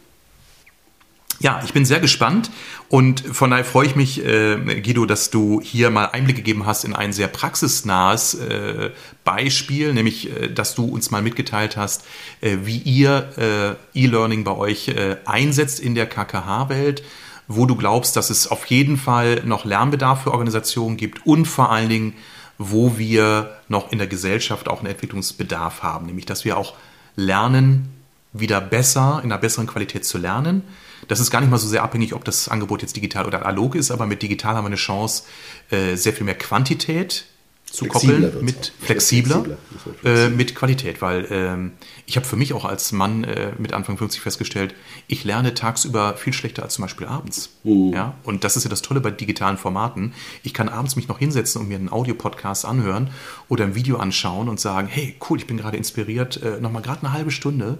Ja, 1.42 1.62
ich 1.64 1.72
bin 1.72 1.86
sehr 1.86 2.02
gespannt 2.02 2.52
und 2.90 3.22
von 3.22 3.52
daher 3.52 3.64
freue 3.64 3.86
ich 3.86 3.96
mich, 3.96 4.26
äh, 4.26 4.58
Guido, 4.82 5.06
dass 5.06 5.30
du 5.30 5.62
hier 5.62 5.90
mal 5.90 6.08
Einblick 6.08 6.36
gegeben 6.36 6.66
hast 6.66 6.84
in 6.84 6.94
ein 6.94 7.14
sehr 7.14 7.30
praxisnahes 7.30 8.34
äh, 8.34 8.90
Beispiel, 9.24 9.94
nämlich, 9.94 10.30
äh, 10.36 10.50
dass 10.50 10.76
du 10.76 10.84
uns 10.84 11.12
mal 11.12 11.22
mitgeteilt 11.22 11.78
hast, 11.78 12.04
äh, 12.42 12.58
wie 12.64 12.80
ihr 12.80 13.78
äh, 13.94 13.98
E-Learning 13.98 14.44
bei 14.44 14.52
euch 14.52 14.90
äh, 14.90 15.16
einsetzt 15.24 15.80
in 15.80 15.96
der 15.96 16.08
KKH-Welt, 16.08 17.04
wo 17.48 17.66
du 17.66 17.78
glaubst, 17.78 18.18
dass 18.18 18.30
es 18.30 18.48
auf 18.48 18.66
jeden 18.66 18.98
Fall 18.98 19.42
noch 19.46 19.64
Lernbedarf 19.64 20.24
für 20.24 20.32
Organisationen 20.32 20.98
gibt 20.98 21.26
und 21.26 21.46
vor 21.46 21.72
allen 21.72 21.88
Dingen 21.88 22.16
wo 22.60 22.98
wir 22.98 23.58
noch 23.70 23.92
in 23.92 23.98
der 23.98 24.08
Gesellschaft 24.08 24.68
auch 24.68 24.80
einen 24.80 24.92
Entwicklungsbedarf 24.92 25.82
haben, 25.82 26.06
nämlich 26.06 26.26
dass 26.26 26.46
wir 26.46 26.58
auch 26.58 26.76
lernen, 27.16 27.90
wieder 28.32 28.62
besser, 28.62 29.22
in 29.24 29.32
einer 29.32 29.42
besseren 29.42 29.66
Qualität 29.66 30.06
zu 30.06 30.20
lernen. 30.20 30.62
Das 31.08 31.20
ist 31.20 31.32
gar 31.32 31.42
nicht 31.42 31.50
mal 31.50 31.58
so 31.58 31.68
sehr 31.68 31.82
abhängig, 31.82 32.14
ob 32.14 32.24
das 32.26 32.48
Angebot 32.48 32.84
jetzt 32.84 32.96
digital 32.96 33.26
oder 33.26 33.44
analog 33.44 33.74
ist, 33.74 33.90
aber 33.90 34.06
mit 34.06 34.22
digital 34.22 34.56
haben 34.56 34.66
wir 34.66 34.68
eine 34.68 34.76
Chance, 34.76 35.24
äh, 35.72 35.96
sehr 35.96 36.14
viel 36.14 36.26
mehr 36.26 36.38
Quantität 36.38 37.26
zu 37.72 37.86
koppeln 37.86 38.34
mit 38.42 38.74
flexibler, 38.80 39.44
flexibler 39.44 40.26
äh, 40.26 40.30
mit 40.30 40.56
Qualität, 40.56 41.02
weil 41.02 41.28
ähm, 41.30 41.72
ich 42.06 42.16
habe 42.16 42.26
für 42.26 42.36
mich 42.36 42.54
auch 42.54 42.66
als 42.66 42.92
Mann 42.92 43.24
äh, 43.24 43.52
mit 43.58 43.74
Anfang 43.74 43.98
50 43.98 44.22
festgestellt, 44.22 44.74
ich 45.08 45.24
lerne 45.24 45.54
tagsüber 45.54 46.16
viel 46.18 46.34
schlechter 46.34 46.64
als 46.64 46.76
zum 46.76 46.84
Beispiel 46.84 47.08
abends. 47.08 47.50
Mhm. 47.64 47.94
Ja, 47.94 48.16
und 48.24 48.44
das 48.44 48.58
ist 48.58 48.64
ja 48.64 48.70
das 48.70 48.82
Tolle 48.82 49.02
bei 49.02 49.12
digitalen 49.12 49.58
Formaten. 49.58 50.14
Ich 50.44 50.54
kann 50.54 50.70
abends 50.70 50.96
mich 50.96 51.08
noch 51.08 51.20
hinsetzen 51.20 51.62
und 51.62 51.68
mir 51.68 51.78
einen 51.78 51.92
Audiopodcast 51.92 52.66
anhören 52.66 53.10
oder 53.48 53.66
ein 53.66 53.76
Video 53.76 53.98
anschauen 53.98 54.50
und 54.50 54.60
sagen, 54.60 54.88
hey, 54.88 55.16
cool, 55.30 55.38
ich 55.38 55.48
bin 55.48 55.58
gerade 55.58 55.78
inspiriert, 55.78 56.42
äh, 56.42 56.60
nochmal 56.60 56.82
gerade 56.82 57.02
eine 57.02 57.14
halbe 57.14 57.32
Stunde. 57.32 57.78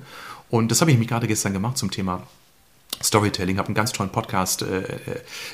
Und 0.50 0.72
das 0.72 0.82
habe 0.82 0.92
ich 0.92 0.98
mich 0.98 1.08
gerade 1.08 1.28
gestern 1.28 1.54
gemacht 1.54 1.78
zum 1.78 1.92
Thema 1.92 2.24
Storytelling, 3.02 3.58
habe 3.58 3.68
einen 3.68 3.76
ganz 3.76 3.92
tollen 3.92 4.10
Podcast 4.10 4.62
äh, 4.62 4.80
äh, 4.82 4.96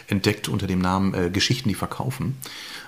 entdeckt 0.08 0.48
unter 0.48 0.68
dem 0.68 0.80
Namen 0.80 1.14
äh, 1.14 1.30
Geschichten, 1.30 1.70
die 1.70 1.76
verkaufen. 1.76 2.38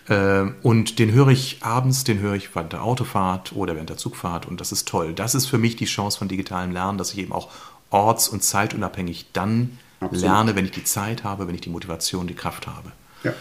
Äh, 0.07 0.45
und 0.63 0.99
den 0.99 1.11
höre 1.11 1.29
ich 1.29 1.59
abends, 1.61 2.03
den 2.03 2.19
höre 2.19 2.35
ich 2.35 2.55
während 2.55 2.73
der 2.73 2.83
Autofahrt 2.83 3.53
oder 3.53 3.75
während 3.75 3.89
der 3.89 3.97
Zugfahrt 3.97 4.45
und 4.45 4.61
das 4.61 4.71
ist 4.71 4.87
toll. 4.87 5.13
Das 5.13 5.35
ist 5.35 5.47
für 5.47 5.57
mich 5.57 5.75
die 5.75 5.85
Chance 5.85 6.17
von 6.17 6.27
digitalem 6.27 6.71
Lernen, 6.71 6.97
dass 6.97 7.11
ich 7.11 7.19
eben 7.19 7.33
auch 7.33 7.49
orts- 7.89 8.29
und 8.29 8.43
zeitunabhängig 8.43 9.27
dann 9.33 9.77
Absolut. 9.99 10.23
lerne, 10.23 10.55
wenn 10.55 10.65
ich 10.65 10.71
die 10.71 10.83
Zeit 10.83 11.23
habe, 11.23 11.47
wenn 11.47 11.55
ich 11.55 11.61
die 11.61 11.69
Motivation, 11.69 12.27
die 12.27 12.35
Kraft 12.35 12.67
habe. 12.67 12.91
Ja. 13.23 13.33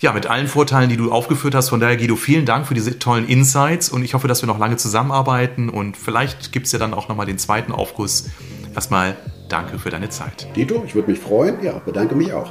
Ja, 0.00 0.12
mit 0.12 0.26
allen 0.26 0.46
Vorteilen, 0.46 0.90
die 0.90 0.98
du 0.98 1.10
aufgeführt 1.10 1.54
hast. 1.54 1.70
Von 1.70 1.80
daher, 1.80 1.96
Guido, 1.96 2.16
vielen 2.16 2.44
Dank 2.44 2.66
für 2.66 2.74
diese 2.74 2.98
tollen 2.98 3.26
Insights 3.26 3.88
und 3.88 4.04
ich 4.04 4.12
hoffe, 4.12 4.28
dass 4.28 4.42
wir 4.42 4.46
noch 4.46 4.58
lange 4.58 4.76
zusammenarbeiten 4.76 5.70
und 5.70 5.96
vielleicht 5.96 6.52
gibt 6.52 6.66
es 6.66 6.72
ja 6.72 6.78
dann 6.78 6.92
auch 6.92 7.08
nochmal 7.08 7.24
den 7.24 7.38
zweiten 7.38 7.72
Aufguss. 7.72 8.28
Erstmal 8.74 9.16
danke 9.48 9.78
für 9.78 9.88
deine 9.88 10.10
Zeit. 10.10 10.54
Dito, 10.54 10.82
ich 10.86 10.94
würde 10.94 11.10
mich 11.10 11.18
freuen. 11.20 11.62
Ja, 11.64 11.78
bedanke 11.78 12.14
mich 12.14 12.30
auch. 12.34 12.50